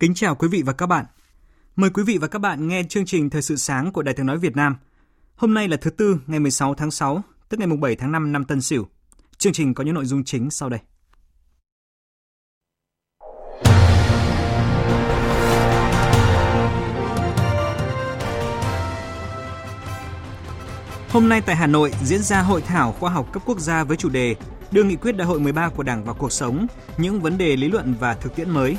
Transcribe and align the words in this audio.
Kính 0.00 0.14
chào 0.14 0.34
quý 0.34 0.48
vị 0.48 0.62
và 0.66 0.72
các 0.72 0.86
bạn. 0.86 1.04
Mời 1.76 1.90
quý 1.90 2.02
vị 2.02 2.18
và 2.18 2.28
các 2.28 2.38
bạn 2.38 2.68
nghe 2.68 2.82
chương 2.88 3.06
trình 3.06 3.30
Thời 3.30 3.42
sự 3.42 3.56
sáng 3.56 3.92
của 3.92 4.02
Đài 4.02 4.14
Tiếng 4.14 4.26
Nói 4.26 4.38
Việt 4.38 4.56
Nam. 4.56 4.76
Hôm 5.36 5.54
nay 5.54 5.68
là 5.68 5.76
thứ 5.76 5.90
Tư, 5.90 6.20
ngày 6.26 6.40
16 6.40 6.74
tháng 6.74 6.90
6, 6.90 7.22
tức 7.48 7.60
ngày 7.60 7.68
7 7.80 7.96
tháng 7.96 8.12
5 8.12 8.32
năm 8.32 8.44
Tân 8.44 8.60
Sửu. 8.60 8.86
Chương 9.38 9.52
trình 9.52 9.74
có 9.74 9.84
những 9.84 9.94
nội 9.94 10.04
dung 10.04 10.24
chính 10.24 10.50
sau 10.50 10.68
đây. 10.68 10.80
Hôm 21.08 21.28
nay 21.28 21.40
tại 21.46 21.56
Hà 21.56 21.66
Nội 21.66 21.92
diễn 22.04 22.22
ra 22.22 22.42
hội 22.42 22.60
thảo 22.60 22.92
khoa 22.92 23.10
học 23.10 23.32
cấp 23.32 23.42
quốc 23.46 23.60
gia 23.60 23.84
với 23.84 23.96
chủ 23.96 24.08
đề 24.08 24.36
đưa 24.70 24.84
nghị 24.84 24.96
quyết 24.96 25.16
đại 25.16 25.26
hội 25.26 25.40
13 25.40 25.68
của 25.68 25.82
Đảng 25.82 26.04
vào 26.04 26.14
cuộc 26.14 26.32
sống, 26.32 26.66
những 26.98 27.20
vấn 27.20 27.38
đề 27.38 27.56
lý 27.56 27.68
luận 27.68 27.94
và 28.00 28.14
thực 28.14 28.36
tiễn 28.36 28.50
mới 28.50 28.76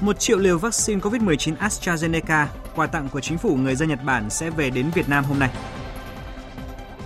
1 0.00 0.18
triệu 0.18 0.38
liều 0.38 0.58
vaccine 0.58 1.00
COVID-19 1.00 1.56
AstraZeneca, 1.56 2.46
quà 2.74 2.86
tặng 2.86 3.08
của 3.08 3.20
chính 3.20 3.38
phủ 3.38 3.56
người 3.56 3.74
dân 3.74 3.88
Nhật 3.88 4.04
Bản 4.04 4.30
sẽ 4.30 4.50
về 4.50 4.70
đến 4.70 4.90
Việt 4.94 5.08
Nam 5.08 5.24
hôm 5.24 5.38
nay. 5.38 5.50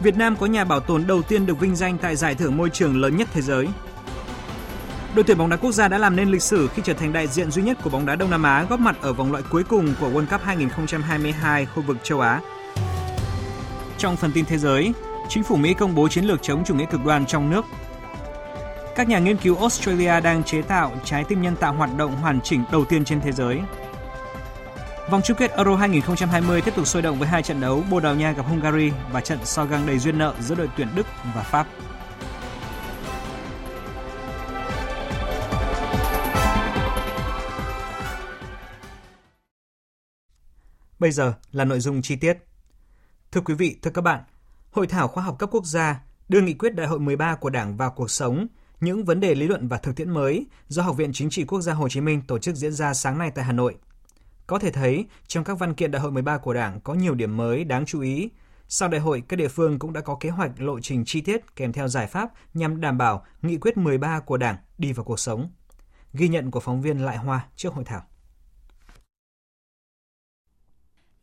Việt 0.01 0.17
Nam 0.17 0.37
có 0.37 0.47
nhà 0.47 0.65
bảo 0.65 0.81
tồn 0.81 1.07
đầu 1.07 1.23
tiên 1.23 1.47
được 1.47 1.61
vinh 1.61 1.77
danh 1.77 1.99
tại 1.99 2.17
giải 2.17 2.35
thưởng 2.35 2.57
môi 2.57 2.71
trường 2.71 3.01
lớn 3.01 3.17
nhất 3.17 3.29
thế 3.33 3.43
giới. 3.43 3.69
Đội 5.15 5.25
tuyển 5.25 5.39
bóng 5.39 5.49
đá 5.49 5.57
quốc 5.57 5.73
gia 5.73 5.89
đã 5.89 5.99
làm 5.99 6.17
nên 6.17 6.31
lịch 6.31 6.43
sử 6.43 6.69
khi 6.69 6.83
trở 6.85 6.95
thành 6.95 7.13
đại 7.13 7.27
diện 7.27 7.51
duy 7.51 7.63
nhất 7.63 7.79
của 7.83 7.91
bóng 7.91 8.07
đá 8.07 8.17
Đông 8.17 8.31
Nam 8.31 8.43
Á 8.43 8.67
góp 8.71 8.81
mặt 8.81 8.97
ở 9.01 9.13
vòng 9.13 9.33
loại 9.33 9.45
cuối 9.51 9.65
cùng 9.65 9.95
của 10.01 10.09
World 10.09 10.27
Cup 10.27 10.41
2022 10.43 11.67
khu 11.67 11.83
vực 11.83 11.97
châu 12.03 12.21
Á. 12.21 12.41
Trong 13.99 14.17
phần 14.17 14.33
tin 14.33 14.45
thế 14.45 14.59
giới, 14.59 14.93
chính 15.29 15.43
phủ 15.43 15.57
Mỹ 15.57 15.75
công 15.75 15.95
bố 15.95 16.09
chiến 16.09 16.25
lược 16.25 16.43
chống 16.43 16.65
chủ 16.65 16.75
nghĩa 16.75 16.87
cực 16.91 17.05
đoan 17.05 17.27
trong 17.27 17.51
nước 17.51 17.65
các 19.01 19.09
nhà 19.09 19.19
nghiên 19.19 19.37
cứu 19.37 19.57
Australia 19.57 20.21
đang 20.21 20.45
chế 20.45 20.63
tạo 20.63 20.93
trái 21.05 21.25
tim 21.25 21.43
nhân 21.43 21.57
tạo 21.57 21.75
hoạt 21.75 21.91
động 21.97 22.17
hoàn 22.17 22.41
chỉnh 22.41 22.65
đầu 22.73 22.85
tiên 22.85 23.05
trên 23.05 23.21
thế 23.21 23.33
giới. 23.33 23.61
Vòng 25.11 25.21
chung 25.25 25.37
kết 25.37 25.51
Euro 25.51 25.77
2020 25.77 26.61
tiếp 26.61 26.75
tục 26.77 26.87
sôi 26.87 27.03
động 27.03 27.19
với 27.19 27.29
hai 27.29 27.43
trận 27.43 27.61
đấu 27.61 27.83
Bồ 27.91 28.01
Đào 28.01 28.15
Nha 28.15 28.33
gặp 28.33 28.43
Hungary 28.43 28.93
và 29.13 29.21
trận 29.21 29.39
so 29.45 29.65
găng 29.65 29.87
đầy 29.87 29.99
duyên 29.99 30.19
nợ 30.19 30.35
giữa 30.41 30.55
đội 30.55 30.69
tuyển 30.77 30.89
Đức 30.95 31.07
và 31.35 31.43
Pháp. 31.43 31.67
Bây 40.99 41.11
giờ 41.11 41.35
là 41.53 41.65
nội 41.65 41.81
dung 41.81 42.03
chi 42.03 42.17
tiết. 42.17 42.39
Thưa 43.33 43.41
quý 43.41 43.55
vị, 43.55 43.77
thưa 43.83 43.91
các 43.91 44.03
bạn, 44.03 44.23
Hội 44.71 44.87
thảo 44.87 45.09
khoa 45.09 45.23
học 45.23 45.39
cấp 45.39 45.49
quốc 45.53 45.65
gia 45.65 46.01
đưa 46.29 46.41
nghị 46.41 46.55
quyết 46.55 46.75
đại 46.75 46.87
hội 46.87 47.01
13 47.01 47.35
của 47.35 47.51
Đảng 47.51 47.77
vào 47.77 47.91
cuộc 47.91 48.11
sống 48.11 48.47
những 48.81 49.05
vấn 49.05 49.21
đề 49.21 49.35
lý 49.35 49.47
luận 49.47 49.69
và 49.69 49.79
thực 49.79 49.97
tiễn 49.97 50.11
mới 50.11 50.47
do 50.69 50.83
Học 50.83 50.97
viện 50.97 51.11
Chính 51.13 51.31
trị 51.31 51.45
Quốc 51.45 51.61
gia 51.61 51.73
Hồ 51.73 51.89
Chí 51.89 52.01
Minh 52.01 52.23
tổ 52.27 52.39
chức 52.39 52.55
diễn 52.55 52.73
ra 52.73 52.95
sáng 52.95 53.19
nay 53.19 53.31
tại 53.35 53.45
Hà 53.45 53.53
Nội. 53.53 53.75
Có 54.47 54.59
thể 54.59 54.71
thấy, 54.71 55.07
trong 55.27 55.45
các 55.45 55.59
văn 55.59 55.75
kiện 55.75 55.91
đại 55.91 56.03
hội 56.03 56.13
13 56.13 56.39
của 56.39 56.55
Đảng 56.55 56.81
có 56.81 56.95
nhiều 56.95 57.15
điểm 57.15 57.37
mới 57.37 57.65
đáng 57.65 57.87
chú 57.87 58.01
ý. 58.01 58.31
Sau 58.69 58.89
đại 58.89 59.01
hội, 59.01 59.23
các 59.29 59.37
địa 59.37 59.49
phương 59.49 59.79
cũng 59.79 59.93
đã 59.93 60.01
có 60.01 60.17
kế 60.21 60.31
hoạch 60.31 60.61
lộ 60.61 60.81
trình 60.81 61.05
chi 61.05 61.21
tiết 61.21 61.57
kèm 61.57 61.73
theo 61.73 61.89
giải 61.89 62.07
pháp 62.07 62.31
nhằm 62.55 62.81
đảm 62.81 62.99
bảo 62.99 63.25
nghị 63.43 63.59
quyết 63.59 63.77
13 63.77 64.21
của 64.21 64.37
Đảng 64.37 64.57
đi 64.79 64.93
vào 64.93 65.05
cuộc 65.05 65.21
sống. 65.21 65.51
Ghi 66.13 66.29
nhận 66.29 66.51
của 66.51 66.61
phóng 66.61 66.83
viên 66.83 66.99
Lại 66.99 67.17
Hoa 67.17 67.47
trước 67.57 67.75
hội 67.75 67.85
thảo. 67.85 68.03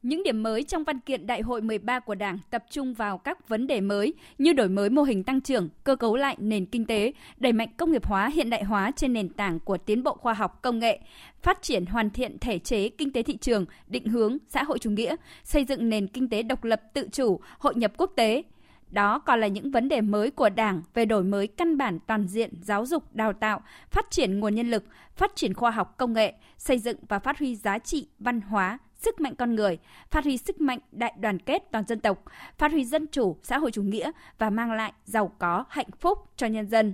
Những 0.07 0.23
điểm 0.23 0.43
mới 0.43 0.63
trong 0.63 0.83
văn 0.83 0.99
kiện 0.99 1.27
Đại 1.27 1.41
hội 1.41 1.61
13 1.61 1.99
của 1.99 2.15
Đảng 2.15 2.39
tập 2.49 2.63
trung 2.69 2.93
vào 2.93 3.17
các 3.17 3.49
vấn 3.49 3.67
đề 3.67 3.81
mới 3.81 4.13
như 4.37 4.53
đổi 4.53 4.69
mới 4.69 4.89
mô 4.89 5.03
hình 5.03 5.23
tăng 5.23 5.41
trưởng, 5.41 5.69
cơ 5.83 5.95
cấu 5.95 6.15
lại 6.15 6.35
nền 6.39 6.65
kinh 6.65 6.85
tế, 6.85 7.13
đẩy 7.37 7.53
mạnh 7.53 7.69
công 7.77 7.91
nghiệp 7.91 8.05
hóa 8.05 8.27
hiện 8.33 8.49
đại 8.49 8.63
hóa 8.63 8.91
trên 8.95 9.13
nền 9.13 9.29
tảng 9.29 9.59
của 9.59 9.77
tiến 9.77 10.03
bộ 10.03 10.13
khoa 10.13 10.33
học 10.33 10.61
công 10.61 10.79
nghệ, 10.79 10.99
phát 11.41 11.61
triển 11.61 11.85
hoàn 11.85 12.09
thiện 12.09 12.39
thể 12.39 12.59
chế 12.59 12.89
kinh 12.89 13.11
tế 13.11 13.23
thị 13.23 13.37
trường, 13.37 13.65
định 13.87 14.05
hướng 14.05 14.37
xã 14.49 14.63
hội 14.63 14.79
chủ 14.79 14.89
nghĩa, 14.89 15.15
xây 15.43 15.65
dựng 15.65 15.89
nền 15.89 16.07
kinh 16.07 16.29
tế 16.29 16.43
độc 16.43 16.63
lập 16.63 16.81
tự 16.93 17.07
chủ, 17.11 17.39
hội 17.59 17.75
nhập 17.75 17.93
quốc 17.97 18.11
tế, 18.15 18.43
đó 18.89 19.19
còn 19.19 19.39
là 19.39 19.47
những 19.47 19.71
vấn 19.71 19.89
đề 19.89 20.01
mới 20.01 20.31
của 20.31 20.49
Đảng 20.49 20.81
về 20.93 21.05
đổi 21.05 21.23
mới 21.23 21.47
căn 21.47 21.77
bản 21.77 21.99
toàn 22.07 22.27
diện 22.27 22.51
giáo 22.61 22.85
dục, 22.85 23.15
đào 23.15 23.33
tạo, 23.33 23.61
phát 23.91 24.05
triển 24.11 24.39
nguồn 24.39 24.55
nhân 24.55 24.71
lực, 24.71 24.83
phát 25.15 25.31
triển 25.35 25.53
khoa 25.53 25.71
học 25.71 25.97
công 25.97 26.13
nghệ, 26.13 26.33
xây 26.57 26.79
dựng 26.79 26.97
và 27.07 27.19
phát 27.19 27.39
huy 27.39 27.55
giá 27.55 27.79
trị 27.79 28.07
văn 28.19 28.41
hóa, 28.41 28.79
sức 28.97 29.21
mạnh 29.21 29.35
con 29.35 29.55
người, 29.55 29.77
phát 30.09 30.23
huy 30.23 30.37
sức 30.37 30.61
mạnh 30.61 30.79
đại 30.91 31.13
đoàn 31.19 31.39
kết 31.39 31.63
toàn 31.71 31.83
dân 31.87 31.99
tộc, 31.99 32.23
phát 32.57 32.71
huy 32.71 32.85
dân 32.85 33.07
chủ, 33.11 33.37
xã 33.43 33.57
hội 33.57 33.71
chủ 33.71 33.81
nghĩa 33.81 34.11
và 34.37 34.49
mang 34.49 34.71
lại 34.71 34.93
giàu 35.05 35.31
có, 35.39 35.65
hạnh 35.69 35.89
phúc 35.99 36.17
cho 36.35 36.47
nhân 36.47 36.67
dân. 36.67 36.93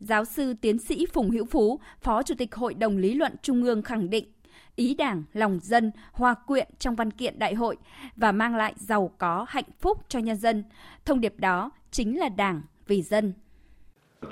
Giáo 0.00 0.24
sư 0.24 0.54
tiến 0.60 0.78
sĩ 0.78 1.06
Phùng 1.12 1.30
Hữu 1.30 1.44
Phú, 1.44 1.80
Phó 2.00 2.22
Chủ 2.22 2.34
tịch 2.38 2.54
Hội 2.54 2.74
đồng 2.74 2.96
Lý 2.96 3.14
luận 3.14 3.32
Trung 3.42 3.64
ương 3.64 3.82
khẳng 3.82 4.10
định, 4.10 4.32
ý 4.76 4.94
đảng, 4.94 5.22
lòng 5.32 5.58
dân 5.62 5.92
hòa 6.12 6.34
quyện 6.34 6.68
trong 6.78 6.94
văn 6.94 7.10
kiện 7.10 7.38
đại 7.38 7.54
hội 7.54 7.76
và 8.16 8.32
mang 8.32 8.56
lại 8.56 8.74
giàu 8.76 9.10
có, 9.18 9.46
hạnh 9.48 9.70
phúc 9.80 9.98
cho 10.08 10.18
nhân 10.18 10.36
dân. 10.36 10.64
Thông 11.04 11.20
điệp 11.20 11.34
đó 11.38 11.70
chính 11.90 12.18
là 12.18 12.28
đảng 12.28 12.62
vì 12.86 13.02
dân. 13.02 13.32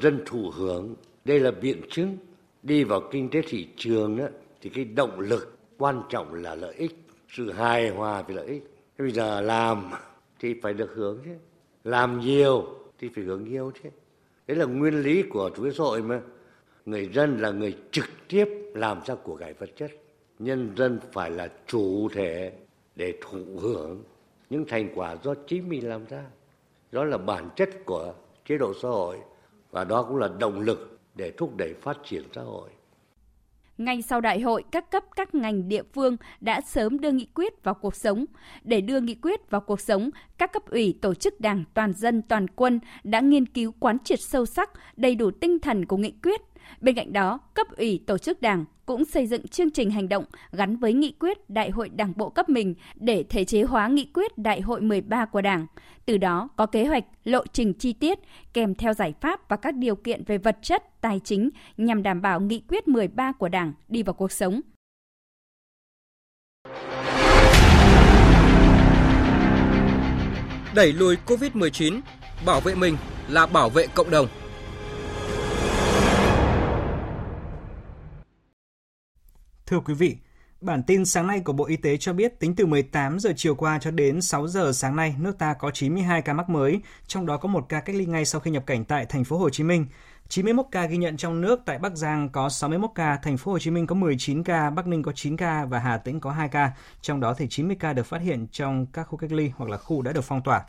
Dân 0.01 0.23
thụ 0.27 0.51
hưởng, 0.55 0.95
đây 1.25 1.41
là 1.41 1.51
biện 1.51 1.81
chứng. 1.91 2.19
Đi 2.63 2.85
vào 2.85 3.01
kinh 3.13 3.31
tế 3.31 3.43
thị 3.49 3.69
trường 3.77 4.19
thì 4.61 4.71
cái 4.71 4.85
động 4.85 5.21
lực 5.21 5.59
quan 5.79 6.03
trọng 6.09 6.35
là 6.35 6.55
lợi 6.55 6.75
ích 6.75 7.04
sự 7.35 7.53
hài 7.53 7.89
hòa 7.89 8.23
về 8.23 8.35
lợi 8.35 8.47
ích. 8.47 8.63
Bây 8.99 9.11
giờ 9.11 9.41
làm 9.41 9.91
thì 10.39 10.55
phải 10.63 10.75
được 10.75 10.93
hưởng 10.95 11.21
chứ. 11.25 11.31
Làm 11.85 12.21
nhiều 12.21 12.65
thì 12.99 13.09
phải 13.15 13.25
hưởng 13.25 13.45
nhiều 13.45 13.73
chứ. 13.83 13.89
Đấy 14.47 14.57
là 14.57 14.65
nguyên 14.65 15.01
lý 15.01 15.23
của 15.23 15.51
chủ 15.57 15.63
nghĩa 15.63 15.71
xã 15.71 15.85
hội 15.85 16.03
mà. 16.03 16.21
Người 16.87 17.09
dân 17.09 17.39
là 17.39 17.51
người 17.51 17.77
trực 17.91 18.05
tiếp 18.29 18.49
làm 18.75 19.01
ra 19.07 19.15
của 19.15 19.37
cải 19.37 19.53
vật 19.53 19.71
chất. 19.77 19.91
Nhân 20.39 20.73
dân 20.77 20.99
phải 21.13 21.31
là 21.31 21.49
chủ 21.67 22.09
thể 22.13 22.53
để 22.97 23.15
thụ 23.21 23.45
hưởng 23.61 24.03
những 24.51 24.65
thành 24.69 24.89
quả 24.95 25.17
do 25.23 25.35
chính 25.47 25.69
mình 25.69 25.89
làm 25.89 26.05
ra. 26.07 26.25
Đó 26.93 27.05
là 27.05 27.19
bản 27.19 27.49
chất 27.57 27.71
của 27.85 28.15
chế 28.47 28.59
độ 28.59 28.73
xã 28.83 28.89
hội 28.89 29.19
và 29.71 29.85
đó 29.85 30.03
cũng 30.03 30.17
là 30.17 30.29
động 30.39 30.61
lực 30.61 30.99
để 31.15 31.31
thúc 31.31 31.57
đẩy 31.57 31.75
phát 31.75 31.99
triển 32.05 32.23
xã 32.33 32.43
hội 32.43 32.71
ngay 33.79 34.03
sau 34.03 34.21
đại 34.21 34.41
hội, 34.41 34.65
các 34.73 34.91
cấp 34.91 35.05
các 35.17 35.35
ngành 35.35 35.69
địa 35.69 35.83
phương 35.95 36.17
đã 36.41 36.61
sớm 36.61 37.01
đưa 37.01 37.11
nghị 37.11 37.27
quyết 37.35 37.63
vào 37.63 37.75
cuộc 37.75 37.97
sống. 37.97 38.25
Để 38.63 38.81
đưa 38.81 39.01
nghị 39.01 39.15
quyết 39.15 39.51
vào 39.51 39.61
cuộc 39.61 39.81
sống, 39.81 40.11
các 40.39 40.53
cấp 40.53 40.63
ủy 40.71 40.99
tổ 41.03 41.15
chức 41.15 41.41
đảng 41.41 41.65
toàn 41.75 41.93
dân 41.93 42.23
toàn 42.23 42.47
quân 42.49 42.81
đã 43.05 43.21
nghiên 43.21 43.47
cứu 43.47 43.73
quán 43.81 43.99
triệt 44.05 44.21
sâu 44.21 44.47
sắc, 44.47 44.71
đầy 44.97 45.15
đủ 45.15 45.31
tinh 45.31 45.59
thần 45.59 45.87
của 45.87 45.97
nghị 45.97 46.13
quyết. 46.23 46.41
Bên 46.81 46.95
cạnh 46.95 47.13
đó, 47.13 47.39
cấp 47.55 47.67
ủy 47.77 48.05
tổ 48.07 48.19
chức 48.19 48.43
đảng 48.43 48.65
cũng 48.87 49.05
xây 49.05 49.27
dựng 49.27 49.49
chương 49.49 49.71
trình 49.71 49.91
hành 49.91 50.09
động 50.09 50.25
gắn 50.53 50.77
với 50.77 50.93
nghị 50.93 51.13
quyết 51.21 51.51
Đại 51.51 51.71
hội 51.71 51.89
Đảng 51.89 52.13
bộ 52.17 52.29
cấp 52.29 52.49
mình 52.49 52.75
để 52.95 53.25
thể 53.31 53.45
chế 53.45 53.63
hóa 53.63 53.89
nghị 53.89 54.11
quyết 54.15 54.39
Đại 54.39 54.61
hội 54.61 54.81
13 54.81 55.25
của 55.25 55.41
Đảng. 55.41 55.67
Từ 56.07 56.17
đó 56.17 56.49
có 56.57 56.67
kế 56.67 56.85
hoạch, 56.85 57.05
lộ 57.25 57.47
trình 57.53 57.75
chi 57.75 57.93
tiết 57.93 58.19
kèm 58.53 58.75
theo 58.75 58.93
giải 58.95 59.15
pháp 59.21 59.49
và 59.49 59.57
các 59.57 59.75
điều 59.75 59.97
kiện 59.97 60.25
về 60.25 60.39
vật 60.39 60.59
chất, 60.63 61.01
tài 61.01 61.21
chính 61.25 61.51
nhằm 61.77 62.03
đảm 62.03 62.23
bảo 62.23 62.41
nghị 62.41 62.63
quyết 62.69 62.89
13 62.89 63.33
của 63.33 63.49
Đảng 63.49 63.73
đi 63.89 64.03
vào 64.03 64.15
cuộc 64.15 64.33
sống. 64.33 64.61
Đẩy 70.75 70.93
lùi 70.93 71.17
COVID-19, 71.27 72.01
bảo 72.47 72.61
vệ 72.61 72.75
mình 72.75 72.97
là 73.29 73.47
bảo 73.47 73.71
vệ 73.71 73.87
cộng 73.95 74.11
đồng. 74.11 74.27
Thưa 79.67 79.81
quý 79.81 79.95
vị, 79.95 80.17
bản 80.61 80.83
tin 80.83 81.05
sáng 81.05 81.27
nay 81.27 81.41
của 81.41 81.53
Bộ 81.53 81.67
Y 81.67 81.77
tế 81.77 81.97
cho 81.97 82.13
biết 82.13 82.41
tính 82.41 82.57
từ 82.57 82.67
18 82.67 83.19
giờ 83.19 83.33
chiều 83.37 83.55
qua 83.55 83.79
cho 83.79 83.91
đến 83.91 84.21
6 84.21 84.49
giờ 84.49 84.73
sáng 84.73 84.97
nay, 84.97 85.15
nước 85.19 85.39
ta 85.39 85.55
có 85.55 85.71
92 85.71 86.23
ca 86.23 86.33
mắc 86.33 86.49
mới, 86.49 86.81
trong 87.07 87.27
đó 87.27 87.37
có 87.37 87.49
một 87.49 87.67
ca 87.69 87.81
cách 87.81 87.97
ly 87.97 88.07
ngay 88.07 88.25
sau 88.25 88.41
khi 88.41 88.51
nhập 88.51 88.67
cảnh 88.67 88.85
tại 88.85 89.07
thành 89.07 89.25
phố 89.25 89.39
Hồ 89.39 89.51
Chí 89.51 89.65
Minh 89.65 89.87
91 90.29 90.67
ca 90.71 90.87
ghi 90.87 90.97
nhận 90.97 91.17
trong 91.17 91.41
nước 91.41 91.61
tại 91.65 91.79
Bắc 91.79 91.97
Giang 91.97 92.29
có 92.29 92.49
61 92.49 92.91
ca, 92.95 93.17
thành 93.17 93.37
phố 93.37 93.53
Hồ 93.53 93.59
Chí 93.59 93.71
Minh 93.71 93.87
có 93.87 93.95
19 93.95 94.43
ca, 94.43 94.71
Bắc 94.71 94.87
Ninh 94.87 95.03
có 95.03 95.13
9 95.13 95.37
ca 95.37 95.65
và 95.65 95.79
Hà 95.79 95.99
Tĩnh 95.99 96.21
có 96.21 96.31
2 96.31 96.49
ca. 96.49 96.73
Trong 97.01 97.21
đó 97.21 97.35
thì 97.35 97.47
90 97.51 97.77
ca 97.81 97.93
được 97.93 98.07
phát 98.07 98.21
hiện 98.21 98.47
trong 98.53 98.87
các 98.87 99.03
khu 99.03 99.17
cách 99.17 99.33
ly 99.33 99.51
hoặc 99.57 99.71
là 99.71 99.77
khu 99.77 100.03
đã 100.03 100.13
được 100.13 100.25
phong 100.25 100.43
tỏa. 100.43 100.65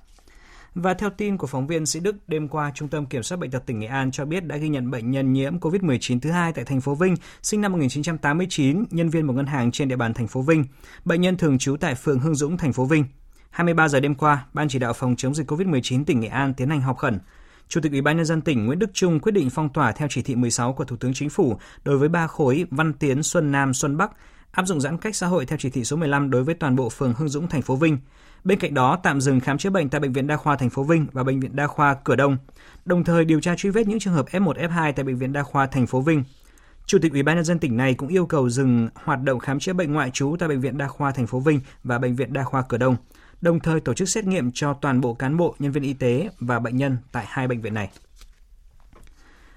Và 0.75 0.93
theo 0.93 1.09
tin 1.09 1.37
của 1.37 1.47
phóng 1.47 1.67
viên 1.67 1.85
Sĩ 1.85 1.99
Đức, 1.99 2.15
đêm 2.27 2.47
qua, 2.47 2.71
Trung 2.75 2.87
tâm 2.87 3.05
Kiểm 3.05 3.23
soát 3.23 3.37
Bệnh 3.37 3.51
tật 3.51 3.65
tỉnh 3.65 3.79
Nghệ 3.79 3.87
An 3.87 4.11
cho 4.11 4.25
biết 4.25 4.45
đã 4.45 4.57
ghi 4.57 4.69
nhận 4.69 4.91
bệnh 4.91 5.11
nhân 5.11 5.33
nhiễm 5.33 5.59
COVID-19 5.59 6.19
thứ 6.19 6.31
hai 6.31 6.53
tại 6.53 6.65
thành 6.65 6.81
phố 6.81 6.95
Vinh, 6.95 7.15
sinh 7.41 7.61
năm 7.61 7.71
1989, 7.71 8.83
nhân 8.91 9.09
viên 9.09 9.27
một 9.27 9.33
ngân 9.33 9.45
hàng 9.45 9.71
trên 9.71 9.87
địa 9.87 9.95
bàn 9.95 10.13
thành 10.13 10.27
phố 10.27 10.41
Vinh. 10.41 10.65
Bệnh 11.05 11.21
nhân 11.21 11.37
thường 11.37 11.57
trú 11.57 11.77
tại 11.77 11.95
phường 11.95 12.19
Hưng 12.19 12.35
Dũng, 12.35 12.57
thành 12.57 12.73
phố 12.73 12.85
Vinh. 12.85 13.05
23 13.49 13.87
giờ 13.87 13.99
đêm 13.99 14.15
qua, 14.15 14.45
Ban 14.53 14.69
chỉ 14.69 14.79
đạo 14.79 14.93
phòng 14.93 15.15
chống 15.17 15.35
dịch 15.35 15.51
COVID-19 15.51 16.05
tỉnh 16.05 16.19
Nghệ 16.19 16.27
An 16.27 16.53
tiến 16.53 16.69
hành 16.69 16.81
họp 16.81 16.97
khẩn. 16.97 17.19
Chủ 17.67 17.81
tịch 17.81 17.91
Ủy 17.91 18.01
ban 18.01 18.17
nhân 18.17 18.25
dân 18.25 18.41
tỉnh 18.41 18.65
Nguyễn 18.65 18.79
Đức 18.79 18.89
Trung 18.93 19.19
quyết 19.19 19.31
định 19.31 19.49
phong 19.49 19.69
tỏa 19.69 19.91
theo 19.91 20.07
chỉ 20.11 20.21
thị 20.21 20.35
16 20.35 20.73
của 20.73 20.85
Thủ 20.85 20.95
tướng 20.95 21.13
Chính 21.13 21.29
phủ 21.29 21.57
đối 21.83 21.97
với 21.97 22.09
ba 22.09 22.27
khối 22.27 22.65
Văn 22.71 22.93
Tiến, 22.93 23.23
Xuân 23.23 23.51
Nam, 23.51 23.73
Xuân 23.73 23.97
Bắc, 23.97 24.11
áp 24.55 24.67
dụng 24.67 24.81
giãn 24.81 24.97
cách 24.97 25.15
xã 25.15 25.27
hội 25.27 25.45
theo 25.45 25.57
chỉ 25.57 25.69
thị 25.69 25.83
số 25.83 25.95
15 25.95 26.29
đối 26.29 26.43
với 26.43 26.55
toàn 26.55 26.75
bộ 26.75 26.89
phường 26.89 27.13
Hưng 27.13 27.29
Dũng 27.29 27.47
thành 27.47 27.61
phố 27.61 27.75
Vinh. 27.75 27.97
Bên 28.43 28.59
cạnh 28.59 28.73
đó, 28.73 28.99
tạm 29.03 29.21
dừng 29.21 29.39
khám 29.39 29.57
chữa 29.57 29.69
bệnh 29.69 29.89
tại 29.89 30.01
bệnh 30.01 30.13
viện 30.13 30.27
Đa 30.27 30.37
khoa 30.37 30.55
thành 30.55 30.69
phố 30.69 30.83
Vinh 30.83 31.07
và 31.11 31.23
bệnh 31.23 31.39
viện 31.39 31.55
Đa 31.55 31.67
khoa 31.67 31.93
Cửa 32.03 32.15
Đông, 32.15 32.37
đồng 32.85 33.03
thời 33.03 33.25
điều 33.25 33.41
tra 33.41 33.55
truy 33.55 33.69
vết 33.69 33.87
những 33.87 33.99
trường 33.99 34.13
hợp 34.13 34.25
F1, 34.31 34.53
F2 34.53 34.93
tại 34.95 35.03
bệnh 35.03 35.17
viện 35.17 35.33
Đa 35.33 35.43
khoa 35.43 35.67
thành 35.67 35.87
phố 35.87 36.01
Vinh. 36.01 36.23
Chủ 36.85 36.97
tịch 37.01 37.11
Ủy 37.11 37.23
ban 37.23 37.35
nhân 37.35 37.45
dân 37.45 37.59
tỉnh 37.59 37.77
này 37.77 37.93
cũng 37.93 38.09
yêu 38.09 38.25
cầu 38.25 38.49
dừng 38.49 38.89
hoạt 38.93 39.23
động 39.23 39.39
khám 39.39 39.59
chữa 39.59 39.73
bệnh 39.73 39.93
ngoại 39.93 40.11
trú 40.11 40.35
tại 40.39 40.49
bệnh 40.49 40.61
viện 40.61 40.77
Đa 40.77 40.87
khoa 40.87 41.11
thành 41.11 41.27
phố 41.27 41.39
Vinh 41.39 41.59
và 41.83 41.99
bệnh 41.99 42.15
viện 42.15 42.33
Đa 42.33 42.43
khoa 42.43 42.61
Cửa 42.61 42.77
Đông, 42.77 42.95
đồng 43.41 43.59
thời 43.59 43.79
tổ 43.79 43.93
chức 43.93 44.09
xét 44.09 44.25
nghiệm 44.25 44.51
cho 44.53 44.73
toàn 44.73 45.01
bộ 45.01 45.13
cán 45.13 45.37
bộ, 45.37 45.55
nhân 45.59 45.71
viên 45.71 45.83
y 45.83 45.93
tế 45.93 46.29
và 46.39 46.59
bệnh 46.59 46.77
nhân 46.77 46.97
tại 47.11 47.25
hai 47.27 47.47
bệnh 47.47 47.61
viện 47.61 47.73
này. 47.73 47.89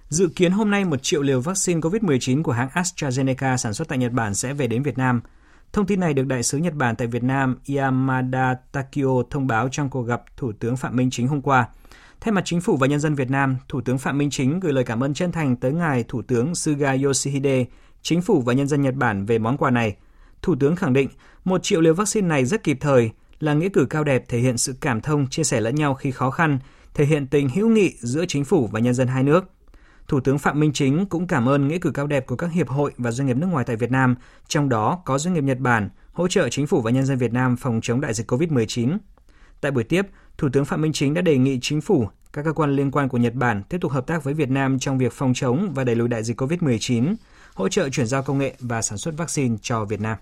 Dự 0.09 0.29
kiến 0.29 0.53
hôm 0.53 0.71
nay 0.71 0.85
một 0.85 1.03
triệu 1.03 1.23
liều 1.23 1.41
vaccine 1.41 1.81
COVID-19 1.81 2.43
của 2.43 2.53
hãng 2.53 2.69
AstraZeneca 2.75 3.57
sản 3.57 3.75
xuất 3.75 3.89
tại 3.89 3.99
Nhật 3.99 4.13
Bản 4.13 4.35
sẽ 4.35 4.55
về 4.55 4.67
đến 4.67 4.83
Việt 4.83 4.99
Nam. 4.99 5.21
Thông 5.73 5.87
tin 5.87 6.01
này 6.01 6.15
được 6.15 6.27
Đại 6.27 6.43
sứ 6.43 6.59
Nhật 6.59 6.75
Bản 6.75 6.97
tại 6.97 7.07
Việt 7.07 7.23
Nam 7.23 7.57
Yamada 7.77 8.55
Takio 8.73 9.23
thông 9.31 9.47
báo 9.47 9.69
trong 9.73 9.91
cuộc 9.91 10.03
gặp 10.03 10.23
Thủ 10.37 10.53
tướng 10.53 10.77
Phạm 10.77 10.97
Minh 10.97 11.11
Chính 11.11 11.29
hôm 11.29 11.43
qua. 11.43 11.69
Thay 12.21 12.33
mặt 12.33 12.43
chính 12.45 12.61
phủ 12.61 12.77
và 12.77 12.87
nhân 12.87 13.01
dân 13.01 13.15
Việt 13.15 13.31
Nam, 13.31 13.57
Thủ 13.69 13.81
tướng 13.81 13.99
Phạm 13.99 14.19
Minh 14.19 14.31
Chính 14.31 14.61
gửi 14.61 14.73
lời 14.73 14.85
cảm 14.85 15.03
ơn 15.03 15.15
chân 15.15 15.33
thành 15.33 15.57
tới 15.57 15.73
ngài 15.73 16.05
Thủ 16.09 16.23
tướng 16.23 16.55
Suga 16.55 16.97
Yoshihide, 17.05 17.65
chính 18.03 18.23
phủ 18.23 18.41
và 18.41 18.53
nhân 18.53 18.69
dân 18.69 18.83
Nhật 18.83 18.95
Bản 18.95 19.25
về 19.25 19.39
món 19.39 19.57
quà 19.57 19.71
này. 19.71 19.97
Thủ 20.43 20.55
tướng 20.61 20.77
khẳng 20.77 20.93
định, 20.93 21.09
một 21.45 21.63
triệu 21.63 21.81
liều 21.81 21.95
vaccine 21.95 22.29
này 22.29 22.45
rất 22.45 22.63
kịp 22.63 22.79
thời, 22.81 23.11
là 23.41 23.55
nghĩa 23.55 23.69
cử 23.69 23.87
cao 23.91 24.05
đẹp 24.05 24.25
thể 24.29 24.39
hiện 24.39 24.59
sự 24.59 24.75
cảm 24.81 25.01
thông, 25.01 25.27
chia 25.27 25.45
sẻ 25.45 25.61
lẫn 25.61 25.75
nhau 25.75 25.95
khi 25.95 26.11
khó 26.11 26.31
khăn, 26.31 26.59
thể 26.95 27.05
hiện 27.05 27.27
tình 27.27 27.49
hữu 27.49 27.69
nghị 27.69 27.95
giữa 27.99 28.25
chính 28.29 28.45
phủ 28.45 28.69
và 28.73 28.81
nhân 28.81 28.95
dân 28.95 29.09
hai 29.09 29.23
nước. 29.23 29.45
Thủ 30.09 30.21
tướng 30.21 30.39
Phạm 30.39 30.61
Minh 30.61 30.73
Chính 30.73 31.07
cũng 31.07 31.27
cảm 31.27 31.49
ơn 31.49 31.69
nghĩa 31.69 31.79
cử 31.79 31.91
cao 31.91 32.07
đẹp 32.07 32.27
của 32.27 32.37
các 32.37 32.53
hiệp 32.53 32.69
hội 32.69 32.93
và 32.99 33.11
doanh 33.11 33.27
nghiệp 33.27 33.37
nước 33.37 33.47
ngoài 33.47 33.65
tại 33.65 33.77
Việt 33.77 33.91
Nam, 33.91 34.15
trong 34.49 34.69
đó 34.69 35.03
có 35.05 35.19
doanh 35.19 35.35
nghiệp 35.35 35.45
Nhật 35.45 35.59
Bản 35.59 35.89
hỗ 36.13 36.29
trợ 36.29 36.49
chính 36.49 36.67
phủ 36.67 36.81
và 36.81 36.91
nhân 36.91 37.07
dân 37.07 37.19
Việt 37.19 37.33
Nam 37.33 37.57
phòng 37.57 37.81
chống 37.83 38.01
đại 38.01 38.15
dịch 38.15 38.31
COVID-19. 38.31 38.99
Tại 39.61 39.73
buổi 39.73 39.85
tiếp, 39.85 40.07
Thủ 40.39 40.49
tướng 40.53 40.65
Phạm 40.65 40.81
Minh 40.81 40.93
Chính 40.93 41.15
đã 41.15 41.23
đề 41.23 41.39
nghị 41.39 41.59
chính 41.63 41.81
phủ, 41.81 42.09
các 42.33 42.45
cơ 42.45 42.53
quan 42.53 42.77
liên 42.77 42.91
quan 42.91 43.09
của 43.09 43.19
Nhật 43.19 43.35
Bản 43.35 43.63
tiếp 43.63 43.79
tục 43.81 43.93
hợp 43.93 44.07
tác 44.07 44.25
với 44.25 44.35
Việt 44.35 44.51
Nam 44.51 44.79
trong 44.79 44.99
việc 44.99 45.13
phòng 45.13 45.33
chống 45.35 45.73
và 45.75 45.85
đẩy 45.85 45.97
lùi 45.97 46.09
đại 46.09 46.23
dịch 46.23 46.41
COVID-19, 46.41 47.15
hỗ 47.55 47.69
trợ 47.69 47.89
chuyển 47.89 48.07
giao 48.07 48.23
công 48.23 48.39
nghệ 48.39 48.55
và 48.61 48.83
sản 48.83 48.99
xuất 48.99 49.15
vaccine 49.17 49.57
cho 49.63 49.85
Việt 49.85 50.01
Nam. 50.01 50.17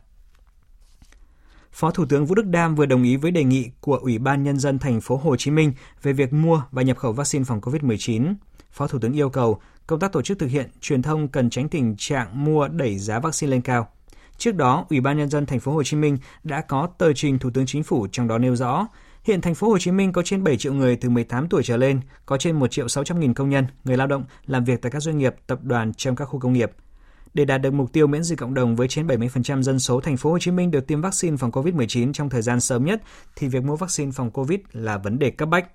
Phó 1.73 1.91
Thủ 1.91 2.06
tướng 2.06 2.27
Vũ 2.27 2.35
Đức 2.35 2.47
Đam 2.47 2.75
vừa 2.75 2.87
đồng 2.87 3.03
ý 3.03 3.17
với 3.17 3.31
đề 3.31 3.44
nghị 3.44 3.71
của 3.81 3.97
Ủy 3.97 4.19
ban 4.19 4.43
nhân 4.43 4.59
dân 4.59 4.79
thành 4.79 5.00
phố 5.00 5.17
Hồ 5.17 5.37
Chí 5.37 5.50
Minh 5.50 5.73
về 6.03 6.12
việc 6.12 6.33
mua 6.33 6.62
và 6.71 6.83
nhập 6.83 6.97
khẩu 6.97 7.12
vaccine 7.12 7.44
phòng 7.44 7.61
COVID-19. 7.61 8.35
Phó 8.71 8.87
Thủ 8.87 8.99
tướng 8.99 9.12
yêu 9.12 9.31
cầu 9.31 9.61
công 9.87 10.00
tác 10.00 10.12
tổ 10.12 10.23
chức 10.23 10.38
thực 10.38 10.50
hiện 10.50 10.71
truyền 10.81 11.03
thông 11.03 11.29
cần 11.29 11.50
tránh 11.50 11.69
tình 11.69 11.94
trạng 11.99 12.44
mua 12.44 12.69
đẩy 12.69 12.99
giá 12.99 13.19
vaccine 13.19 13.50
lên 13.50 13.61
cao. 13.61 13.88
Trước 14.38 14.55
đó, 14.55 14.87
Ủy 14.91 15.00
ban 15.00 15.19
nhân 15.19 15.31
dân 15.31 15.47
thành 15.47 15.61
phố 15.61 15.73
Hồ 15.73 15.83
Chí 15.83 15.97
Minh 15.97 16.19
đã 16.44 16.61
có 16.61 16.88
tờ 16.99 17.12
trình 17.12 17.38
Thủ 17.38 17.50
tướng 17.50 17.67
Chính 17.67 17.83
phủ 17.83 18.06
trong 18.12 18.29
đó 18.29 18.38
nêu 18.38 18.56
rõ, 18.56 18.87
hiện 19.25 19.41
thành 19.41 19.55
phố 19.55 19.69
Hồ 19.69 19.79
Chí 19.79 19.91
Minh 19.91 20.12
có 20.12 20.23
trên 20.23 20.44
7 20.44 20.56
triệu 20.56 20.73
người 20.73 20.97
từ 20.97 21.09
18 21.09 21.49
tuổi 21.49 21.62
trở 21.62 21.77
lên, 21.77 22.00
có 22.27 22.38
trên 22.38 22.56
1 22.59 22.71
triệu 22.71 22.88
600 22.88 23.21
nghìn 23.21 23.35
công 23.35 23.50
nhân, 23.50 23.67
người 23.85 23.97
lao 23.97 24.06
động 24.06 24.25
làm 24.47 24.65
việc 24.65 24.83
tại 24.83 24.93
các 24.93 25.00
doanh 25.00 25.19
nghiệp, 25.19 25.35
tập 25.47 25.59
đoàn 25.62 25.93
trong 25.94 26.17
các 26.17 26.25
khu 26.25 26.41
công 26.41 26.53
nghiệp. 26.53 26.73
Để 27.35 27.44
đạt 27.44 27.62
được 27.62 27.71
mục 27.71 27.93
tiêu 27.93 28.06
miễn 28.06 28.23
dịch 28.23 28.38
cộng 28.38 28.55
đồng 28.55 28.77
với 28.77 28.88
trên 28.88 29.06
70% 29.06 29.62
dân 29.62 29.79
số 29.79 30.00
thành 30.00 30.17
phố 30.17 30.31
Hồ 30.31 30.38
Chí 30.38 30.50
Minh 30.50 30.71
được 30.71 30.87
tiêm 30.87 31.00
vaccine 31.00 31.37
phòng 31.37 31.50
COVID-19 31.50 32.12
trong 32.12 32.31
thời 32.31 32.43
gian 32.43 32.61
sớm 32.61 32.85
nhất 32.85 33.03
thì 33.37 33.49
việc 33.49 33.65
mua 33.65 33.77
vaccine 33.77 34.11
phòng 34.11 34.31
COVID 34.31 34.61
là 34.73 34.99
vấn 34.99 35.19
đề 35.19 35.31
cấp 35.31 35.49
bách. 35.49 35.67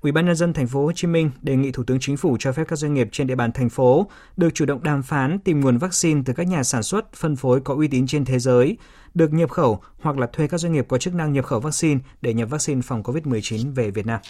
Ủy 0.00 0.12
ban 0.12 0.26
nhân 0.26 0.36
dân 0.36 0.52
thành 0.52 0.66
phố 0.66 0.84
Hồ 0.84 0.92
Chí 0.92 1.06
Minh 1.06 1.30
đề 1.42 1.56
nghị 1.56 1.72
Thủ 1.72 1.82
tướng 1.82 1.98
Chính 2.00 2.16
phủ 2.16 2.36
cho 2.40 2.52
phép 2.52 2.64
các 2.68 2.76
doanh 2.76 2.94
nghiệp 2.94 3.08
trên 3.12 3.26
địa 3.26 3.34
bàn 3.34 3.52
thành 3.52 3.68
phố 3.68 4.10
được 4.36 4.54
chủ 4.54 4.64
động 4.64 4.82
đàm 4.82 5.02
phán 5.02 5.38
tìm 5.38 5.60
nguồn 5.60 5.78
vaccine 5.78 6.22
từ 6.26 6.32
các 6.32 6.46
nhà 6.48 6.62
sản 6.62 6.82
xuất, 6.82 7.12
phân 7.12 7.36
phối 7.36 7.60
có 7.60 7.74
uy 7.74 7.88
tín 7.88 8.06
trên 8.06 8.24
thế 8.24 8.38
giới, 8.38 8.76
được 9.14 9.32
nhập 9.32 9.50
khẩu 9.50 9.80
hoặc 10.00 10.18
là 10.18 10.26
thuê 10.26 10.48
các 10.48 10.58
doanh 10.58 10.72
nghiệp 10.72 10.86
có 10.88 10.98
chức 10.98 11.14
năng 11.14 11.32
nhập 11.32 11.44
khẩu 11.44 11.60
vaccine 11.60 12.00
để 12.20 12.34
nhập 12.34 12.50
vaccine 12.50 12.80
phòng 12.82 13.02
COVID-19 13.02 13.74
về 13.74 13.90
Việt 13.90 14.06
Nam. 14.06 14.20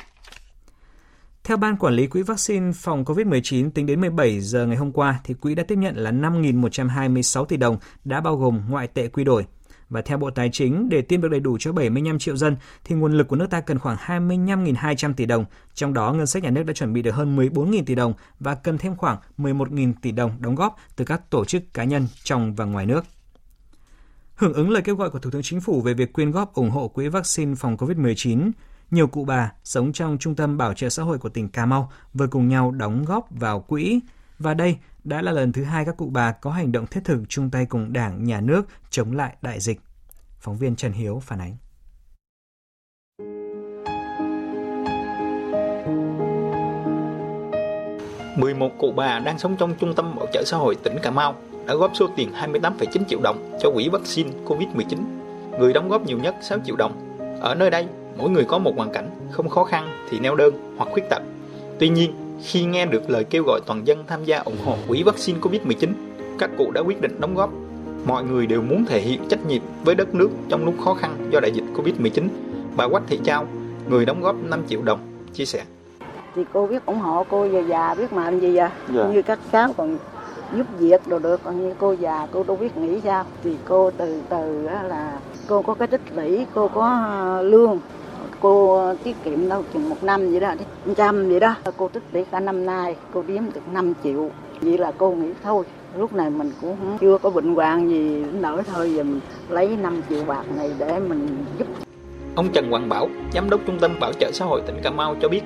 Theo 1.45 1.57
Ban 1.57 1.77
Quản 1.77 1.95
lý 1.95 2.07
Quỹ 2.07 2.23
vaccine 2.23 2.73
phòng 2.73 3.05
COVID-19, 3.05 3.71
tính 3.71 3.87
đến 3.87 4.01
17 4.01 4.41
giờ 4.41 4.67
ngày 4.67 4.77
hôm 4.77 4.93
qua, 4.93 5.21
thì 5.25 5.35
quỹ 5.35 5.55
đã 5.55 5.63
tiếp 5.63 5.79
nhận 5.79 5.97
là 5.97 6.13
5.126 6.13 7.45
tỷ 7.45 7.57
đồng, 7.57 7.79
đã 8.05 8.21
bao 8.21 8.37
gồm 8.37 8.63
ngoại 8.69 8.87
tệ 8.87 9.09
quy 9.09 9.25
đổi. 9.25 9.47
Và 9.89 10.03
theo 10.03 10.19
Bộ 10.19 10.31
Tài 10.31 10.51
chính, 10.53 10.89
để 10.89 11.03
tiêm 11.03 11.21
được 11.21 11.29
đầy 11.29 11.41
đủ 11.41 11.57
cho 11.61 11.73
75 11.73 12.19
triệu 12.19 12.37
dân, 12.37 12.57
thì 12.85 12.95
nguồn 12.95 13.13
lực 13.13 13.29
của 13.29 13.37
nước 13.37 13.51
ta 13.51 13.61
cần 13.61 13.79
khoảng 13.79 13.97
25.200 13.97 15.15
tỷ 15.15 15.27
đồng, 15.27 15.45
trong 15.75 15.95
đó 15.95 16.13
ngân 16.13 16.27
sách 16.27 16.43
nhà 16.43 16.51
nước 16.51 16.63
đã 16.63 16.73
chuẩn 16.73 16.93
bị 16.93 17.03
được 17.03 17.15
hơn 17.15 17.37
14.000 17.37 17.83
tỷ 17.85 17.95
đồng 17.95 18.15
và 18.41 18.55
cần 18.55 18.79
thêm 18.79 18.97
khoảng 18.97 19.19
11.000 19.39 19.93
tỷ 20.03 20.13
đồng 20.13 20.33
đóng 20.41 20.55
góp 20.55 20.77
từ 20.97 21.05
các 21.05 21.31
tổ 21.31 21.45
chức 21.45 21.63
cá 21.75 21.85
nhân 21.85 22.07
trong 22.25 22.55
và 22.55 22.65
ngoài 22.65 22.87
nước. 22.87 23.05
Hưởng 24.35 24.53
ứng 24.53 24.71
lời 24.71 24.83
kêu 24.83 24.97
gọi 24.97 25.11
của 25.11 25.19
Thủ 25.19 25.31
tướng 25.31 25.43
Chính 25.43 25.61
phủ 25.61 25.81
về 25.81 25.95
việc 25.95 26.13
quyên 26.13 26.31
góp 26.31 26.55
ủng 26.55 26.71
hộ 26.71 26.89
quỹ 26.89 27.09
vaccine 27.09 27.55
phòng 27.55 27.77
COVID-19, 27.77 28.51
nhiều 28.91 29.07
cụ 29.07 29.25
bà 29.25 29.53
sống 29.65 29.93
trong 29.93 30.19
trung 30.19 30.35
tâm 30.35 30.59
bảo 30.59 30.75
trợ 30.75 30.89
xã 30.89 31.03
hội 31.03 31.19
của 31.19 31.29
tỉnh 31.29 31.49
Cà 31.49 31.67
Mau 31.67 31.93
vừa 32.15 32.27
cùng 32.27 32.49
nhau 32.49 32.71
đóng 32.71 33.05
góp 33.05 33.27
vào 33.31 33.61
quỹ. 33.61 34.01
Và 34.39 34.55
đây 34.55 34.77
đã 35.05 35.23
là 35.23 35.33
lần 35.33 35.53
thứ 35.53 35.65
hai 35.65 35.85
các 35.85 35.97
cụ 35.97 36.11
bà 36.13 36.33
có 36.33 36.51
hành 36.51 36.73
động 36.73 36.87
thiết 36.87 37.01
thực 37.05 37.23
chung 37.29 37.51
tay 37.51 37.67
cùng 37.67 37.93
Đảng, 37.93 38.25
Nhà 38.25 38.41
nước 38.41 38.63
chống 38.91 39.13
lại 39.13 39.37
đại 39.43 39.61
dịch. 39.61 39.81
Phóng 40.41 40.57
viên 40.57 40.77
Trần 40.77 40.93
Hiếu 40.93 41.23
phản 41.25 41.39
ánh. 41.41 41.57
mười 48.37 48.55
một 48.55 48.71
cụ 48.79 48.93
bà 48.97 49.19
đang 49.19 49.39
sống 49.39 49.57
trong 49.57 49.75
trung 49.81 49.95
tâm 49.95 50.17
bảo 50.17 50.27
trợ 50.33 50.43
xã 50.47 50.57
hội 50.57 50.75
tỉnh 50.75 50.97
Cà 51.03 51.11
Mau 51.11 51.35
đã 51.67 51.75
góp 51.75 51.91
số 51.95 52.09
tiền 52.17 52.33
28,9 52.33 53.05
triệu 53.09 53.21
đồng 53.23 53.59
cho 53.61 53.71
quỹ 53.71 53.89
vaccine 53.89 54.31
COVID-19. 54.47 54.99
Người 55.59 55.73
đóng 55.73 55.89
góp 55.89 56.03
nhiều 56.03 56.19
nhất 56.19 56.35
6 56.41 56.59
triệu 56.65 56.77
đồng. 56.77 57.19
Ở 57.41 57.55
nơi 57.55 57.71
đây, 57.71 57.87
mỗi 58.17 58.31
người 58.31 58.45
có 58.45 58.59
một 58.59 58.73
hoàn 58.77 58.93
cảnh, 58.93 59.11
không 59.31 59.49
khó 59.49 59.65
khăn 59.65 59.89
thì 60.11 60.19
neo 60.21 60.37
đơn 60.37 60.75
hoặc 60.79 60.89
khuyết 60.93 61.03
tật. 61.11 61.23
Tuy 61.79 61.89
nhiên, 61.89 62.28
khi 62.43 62.65
nghe 62.65 62.87
được 62.87 63.11
lời 63.11 63.25
kêu 63.25 63.43
gọi 63.47 63.61
toàn 63.67 63.87
dân 63.87 64.05
tham 64.07 64.25
gia 64.25 64.39
ủng 64.39 64.59
hộ 64.65 64.75
quỹ 64.89 65.03
vaccine 65.03 65.41
COVID-19, 65.41 65.93
các 66.39 66.51
cụ 66.59 66.71
đã 66.71 66.81
quyết 66.81 67.01
định 67.01 67.21
đóng 67.21 67.35
góp. 67.35 67.51
Mọi 68.07 68.25
người 68.25 68.47
đều 68.47 68.63
muốn 68.63 68.85
thể 68.85 69.01
hiện 69.01 69.21
trách 69.29 69.47
nhiệm 69.47 69.63
với 69.85 69.95
đất 69.95 70.15
nước 70.15 70.31
trong 70.49 70.65
lúc 70.65 70.75
khó 70.85 70.95
khăn 70.95 71.29
do 71.31 71.41
đại 71.41 71.53
dịch 71.55 71.65
COVID-19. 71.75 72.29
Bà 72.77 72.89
Quách 72.89 73.03
Thị 73.09 73.21
Trao, 73.25 73.47
người 73.89 74.07
đóng 74.07 74.23
góp 74.23 74.37
5 74.45 74.63
triệu 74.69 74.83
đồng, 74.83 75.01
chia 75.35 75.45
sẻ. 75.45 75.65
Thì 76.35 76.45
cô 76.53 76.67
biết 76.67 76.87
ủng 76.87 76.99
hộ 76.99 77.25
cô 77.29 77.45
già 77.45 77.61
già 77.61 77.95
biết 77.95 78.13
làm 78.13 78.41
gì 78.41 78.57
à? 78.57 78.73
Dạ. 78.95 79.09
Như 79.09 79.23
các 79.23 79.39
cháu 79.53 79.73
còn 79.77 79.99
giúp 80.57 80.67
việc 80.79 81.09
đồ 81.09 81.19
được, 81.19 81.41
còn 81.45 81.61
như 81.61 81.75
cô 81.79 81.93
già 81.93 82.27
cô 82.33 82.45
đâu 82.45 82.57
biết 82.57 82.77
nghĩ 82.77 83.01
sao. 83.05 83.25
Thì 83.45 83.57
cô 83.69 83.91
từ 83.91 84.21
từ 84.29 84.63
là 84.63 85.19
cô 85.47 85.63
có 85.63 85.75
cái 85.75 85.89
tích 85.89 86.01
lũy, 86.15 86.47
cô 86.55 86.69
có 86.69 87.05
ờ, 87.09 87.43
lương 87.43 87.79
cô 88.41 88.83
tiết 89.05 89.17
kiệm 89.25 89.49
đâu 89.49 89.63
chừng 89.73 89.89
một 89.89 90.03
năm 90.03 90.31
vậy 90.31 90.41
đó 90.41 90.55
trăm 90.97 91.29
vậy 91.29 91.41
đó. 91.41 91.55
Cô 91.77 91.89
tích 91.89 92.03
lũy 92.13 92.25
cả 92.25 92.41
năm 92.41 92.67
nay 92.67 92.97
cô 93.15 93.25
kiếm 93.29 93.51
được 93.55 93.61
5 93.73 93.93
triệu. 94.05 94.31
Vậy 94.61 94.79
là 94.79 94.93
cô 94.99 95.11
nghĩ 95.11 95.29
thôi 95.43 95.65
lúc 95.97 96.13
này 96.13 96.31
mình 96.31 96.53
cũng 96.61 96.77
chưa 97.01 97.19
có 97.19 97.31
bệnh 97.31 97.55
hoạn 97.55 97.89
gì 97.89 98.25
nở 98.41 98.63
thôi 98.73 98.95
giờ 98.95 99.03
mình 99.03 99.21
lấy 99.49 99.77
5 99.83 100.03
triệu 100.09 100.25
bạc 100.25 100.45
này 100.57 100.71
để 100.79 100.99
mình 100.99 101.45
giúp. 101.59 101.67
Ông 102.35 102.49
Trần 102.53 102.71
Hoàng 102.71 102.89
Bảo, 102.89 103.09
Giám 103.33 103.51
đốc 103.51 103.61
Trung 103.67 103.79
tâm 103.81 104.01
Bảo 104.01 104.13
trợ 104.13 104.31
xã 104.33 104.45
hội 104.45 104.63
tỉnh 104.67 104.77
Cà 104.83 104.91
Mau 104.91 105.17
cho 105.23 105.29
biết, 105.29 105.41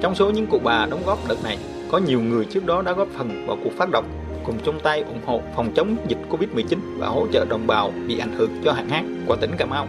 trong 0.00 0.14
số 0.14 0.30
những 0.30 0.46
cụ 0.46 0.58
bà 0.64 0.86
đóng 0.90 1.02
góp 1.06 1.18
đợt 1.28 1.44
này, 1.44 1.58
có 1.90 1.98
nhiều 1.98 2.20
người 2.20 2.44
trước 2.44 2.66
đó 2.66 2.82
đã 2.82 2.92
góp 2.92 3.08
phần 3.08 3.46
vào 3.46 3.56
cuộc 3.64 3.72
phát 3.72 3.88
động 3.92 4.04
cùng 4.44 4.58
chung 4.64 4.80
tay 4.82 5.02
ủng 5.02 5.20
hộ 5.26 5.40
phòng 5.56 5.72
chống 5.74 5.96
dịch 6.08 6.18
Covid-19 6.30 6.78
và 6.98 7.06
hỗ 7.06 7.26
trợ 7.32 7.44
đồng 7.44 7.66
bào 7.66 7.92
bị 8.06 8.18
ảnh 8.18 8.32
hưởng 8.32 8.50
do 8.62 8.72
hạn 8.72 8.88
hán 8.88 9.24
của 9.26 9.36
tỉnh 9.36 9.50
Cà 9.58 9.66
Mau. 9.66 9.86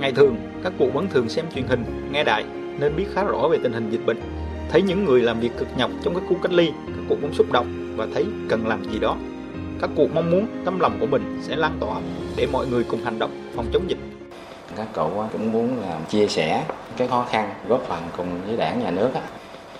Ngày 0.00 0.12
thường, 0.12 0.36
các 0.62 0.72
cụ 0.78 0.90
vẫn 0.94 1.08
thường 1.08 1.28
xem 1.28 1.44
truyền 1.54 1.66
hình, 1.66 1.84
nghe 2.12 2.24
đại 2.24 2.44
nên 2.78 2.96
biết 2.96 3.06
khá 3.14 3.24
rõ 3.24 3.48
về 3.50 3.58
tình 3.62 3.72
hình 3.72 3.90
dịch 3.90 4.06
bệnh. 4.06 4.20
Thấy 4.68 4.82
những 4.82 5.04
người 5.04 5.22
làm 5.22 5.40
việc 5.40 5.50
cực 5.58 5.68
nhọc 5.76 5.90
trong 6.02 6.14
các 6.14 6.22
khu 6.28 6.36
cách 6.42 6.52
ly, 6.52 6.72
các 6.86 7.02
cụ 7.08 7.16
cũng 7.22 7.34
xúc 7.34 7.46
động 7.52 7.94
và 7.96 8.06
thấy 8.14 8.26
cần 8.48 8.66
làm 8.66 8.84
gì 8.84 8.98
đó. 8.98 9.16
Các 9.80 9.90
cụ 9.96 10.08
mong 10.14 10.30
muốn 10.30 10.46
tấm 10.64 10.80
lòng 10.80 10.96
của 11.00 11.06
mình 11.06 11.38
sẽ 11.42 11.56
lan 11.56 11.76
tỏa 11.80 11.96
để 12.36 12.46
mọi 12.52 12.66
người 12.66 12.84
cùng 12.84 13.00
hành 13.04 13.18
động 13.18 13.30
phòng 13.54 13.66
chống 13.72 13.90
dịch. 13.90 13.98
Các 14.76 14.86
cụ 14.94 15.08
cũng 15.32 15.52
muốn 15.52 15.80
là 15.80 15.98
chia 16.08 16.26
sẻ 16.26 16.64
cái 16.96 17.08
khó 17.08 17.26
khăn, 17.30 17.50
góp 17.68 17.82
phần 17.88 18.02
cùng 18.16 18.26
với 18.46 18.56
đảng 18.56 18.80
nhà 18.82 18.90
nước. 18.90 19.10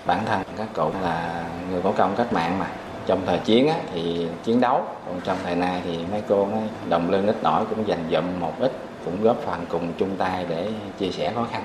Bản 0.05 0.19
thân 0.25 0.41
các 0.57 0.67
cụ 0.73 0.89
là 1.01 1.45
người 1.71 1.81
có 1.81 1.91
công 1.91 2.15
cách 2.17 2.33
mạng 2.33 2.59
mà 2.59 2.67
trong 3.05 3.21
thời 3.25 3.39
chiến 3.39 3.67
á, 3.67 3.75
thì 3.93 4.27
chiến 4.43 4.61
đấu 4.61 4.85
còn 5.05 5.21
trong 5.23 5.37
thời 5.43 5.55
nay 5.55 5.81
thì 5.85 5.97
mấy 6.11 6.21
cô 6.27 6.47
đồng 6.89 7.11
lương 7.11 7.27
ít 7.27 7.43
nổi 7.43 7.63
cũng 7.69 7.87
dành 7.87 8.03
dụm 8.11 8.23
một 8.39 8.59
ít 8.59 8.71
cũng 9.07 9.23
góp 9.23 9.41
phần 9.45 9.65
cùng 9.69 9.93
chung 9.97 10.15
tay 10.17 10.45
để 10.49 10.69
chia 10.99 11.11
sẻ 11.11 11.31
khó 11.35 11.47
khăn 11.51 11.63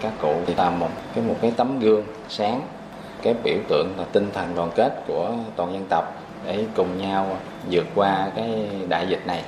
các 0.00 0.12
cụ 0.22 0.34
thì 0.46 0.54
là 0.54 0.70
một 0.70 0.88
cái 1.14 1.24
một 1.24 1.36
cái 1.40 1.52
tấm 1.56 1.78
gương 1.78 2.04
sáng 2.28 2.62
cái 3.22 3.34
biểu 3.44 3.56
tượng 3.68 3.88
là 3.98 4.04
tinh 4.12 4.30
thần 4.34 4.54
đoàn 4.54 4.70
kết 4.76 5.04
của 5.06 5.34
toàn 5.56 5.72
dân 5.72 5.86
tộc 5.90 6.04
để 6.46 6.64
cùng 6.76 6.98
nhau 6.98 7.36
vượt 7.70 7.86
qua 7.94 8.30
cái 8.36 8.68
đại 8.88 9.06
dịch 9.08 9.26
này. 9.26 9.44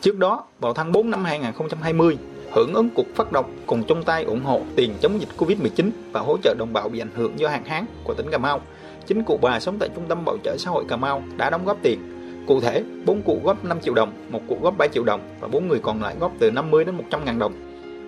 Trước 0.00 0.18
đó, 0.18 0.44
vào 0.60 0.74
tháng 0.74 0.92
4 0.92 1.10
năm 1.10 1.24
2020, 1.24 2.18
hưởng 2.52 2.74
ứng 2.74 2.90
cuộc 2.94 3.06
phát 3.14 3.32
động 3.32 3.56
cùng 3.66 3.82
chung 3.82 4.02
tay 4.02 4.24
ủng 4.24 4.44
hộ 4.44 4.60
tiền 4.76 4.94
chống 5.00 5.20
dịch 5.20 5.28
Covid-19 5.38 5.90
và 6.12 6.20
hỗ 6.20 6.36
trợ 6.42 6.54
đồng 6.58 6.72
bào 6.72 6.88
bị 6.88 7.00
ảnh 7.00 7.14
hưởng 7.14 7.38
do 7.38 7.48
hạn 7.48 7.64
hán 7.64 7.84
của 8.04 8.14
tỉnh 8.14 8.30
Cà 8.30 8.38
Mau. 8.38 8.60
Chính 9.06 9.22
cụ 9.22 9.38
bà 9.42 9.60
sống 9.60 9.76
tại 9.80 9.88
trung 9.94 10.04
tâm 10.08 10.24
bảo 10.24 10.36
trợ 10.44 10.56
xã 10.58 10.70
hội 10.70 10.84
Cà 10.88 10.96
Mau 10.96 11.22
đã 11.36 11.50
đóng 11.50 11.64
góp 11.64 11.76
tiền. 11.82 12.15
Cụ 12.46 12.60
thể, 12.60 12.82
4 13.04 13.22
cụ 13.22 13.40
góp 13.44 13.64
5 13.64 13.80
triệu 13.80 13.94
đồng, 13.94 14.12
một 14.30 14.40
cụ 14.48 14.58
góp 14.62 14.78
3 14.78 14.86
triệu 14.88 15.04
đồng 15.04 15.36
và 15.40 15.48
4 15.48 15.68
người 15.68 15.78
còn 15.78 16.02
lại 16.02 16.16
góp 16.20 16.32
từ 16.38 16.50
50 16.50 16.84
đến 16.84 16.94
100 16.94 17.24
ngàn 17.24 17.38
đồng. 17.38 17.52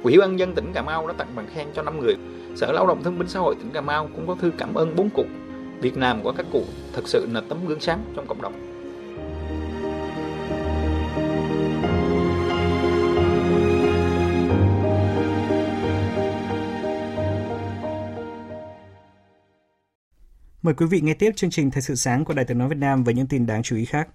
Quỹ 0.03 0.19
ban 0.19 0.39
dân 0.39 0.55
tỉnh 0.55 0.73
Cà 0.73 0.83
Mau 0.83 1.07
đã 1.07 1.15
tặng 1.19 1.29
bằng 1.37 1.47
khen 1.55 1.67
cho 1.75 1.83
5 1.83 2.01
người. 2.01 2.15
Sở 2.57 2.73
Lao 2.73 2.87
động 2.87 3.03
Thương 3.03 3.19
binh 3.19 3.29
Xã 3.29 3.41
hội 3.41 3.55
tỉnh 3.55 3.71
Cà 3.71 3.81
Mau 3.81 4.09
cũng 4.17 4.27
có 4.27 4.37
thư 4.41 4.51
cảm 4.59 4.75
ơn 4.75 4.97
4 4.97 5.11
cụ. 5.11 5.25
Việc 5.81 5.99
làm 5.99 6.23
của 6.23 6.33
các 6.33 6.47
cụ 6.53 6.63
thật 6.93 7.03
sự 7.05 7.27
là 7.33 7.43
tấm 7.49 7.59
gương 7.67 7.81
sáng 7.81 8.01
trong 8.17 8.27
cộng 8.27 8.43
đồng. 8.43 8.53
Mời 20.63 20.75
quý 20.75 20.87
vị 20.87 21.01
nghe 21.01 21.15
tiếp 21.15 21.31
chương 21.37 21.51
trình 21.51 21.71
Thời 21.71 21.83
sự 21.83 21.95
sáng 21.95 22.25
của 22.25 22.35
Đài 22.35 22.45
tiếng 22.45 22.59
nói 22.59 22.69
Việt 22.69 22.79
Nam 22.79 23.05
với 23.05 23.15
những 23.15 23.27
tin 23.27 23.47
đáng 23.47 23.63
chú 23.63 23.77
ý 23.77 23.85
khác. 23.85 24.09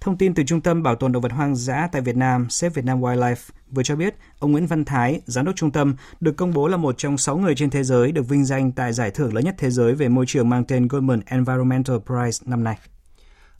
Thông 0.00 0.16
tin 0.16 0.34
từ 0.34 0.42
Trung 0.42 0.60
tâm 0.60 0.82
Bảo 0.82 0.94
tồn 0.94 1.12
Động 1.12 1.22
vật 1.22 1.32
hoang 1.32 1.56
dã 1.56 1.88
tại 1.92 2.02
Việt 2.02 2.16
Nam, 2.16 2.50
Save 2.50 2.72
Vietnam 2.74 3.00
Wildlife, 3.00 3.50
vừa 3.70 3.82
cho 3.82 3.96
biết 3.96 4.14
ông 4.38 4.52
Nguyễn 4.52 4.66
Văn 4.66 4.84
Thái, 4.84 5.20
giám 5.26 5.44
đốc 5.44 5.56
trung 5.56 5.70
tâm, 5.70 5.94
được 6.20 6.36
công 6.36 6.52
bố 6.54 6.68
là 6.68 6.76
một 6.76 6.94
trong 6.98 7.18
6 7.18 7.38
người 7.38 7.54
trên 7.54 7.70
thế 7.70 7.84
giới 7.84 8.12
được 8.12 8.28
vinh 8.28 8.44
danh 8.44 8.72
tại 8.72 8.92
giải 8.92 9.10
thưởng 9.10 9.34
lớn 9.34 9.44
nhất 9.44 9.54
thế 9.58 9.70
giới 9.70 9.94
về 9.94 10.08
môi 10.08 10.26
trường 10.26 10.48
mang 10.48 10.64
tên 10.64 10.88
Goldman 10.88 11.20
Environmental 11.26 11.96
Prize 12.06 12.42
năm 12.50 12.64
nay. 12.64 12.78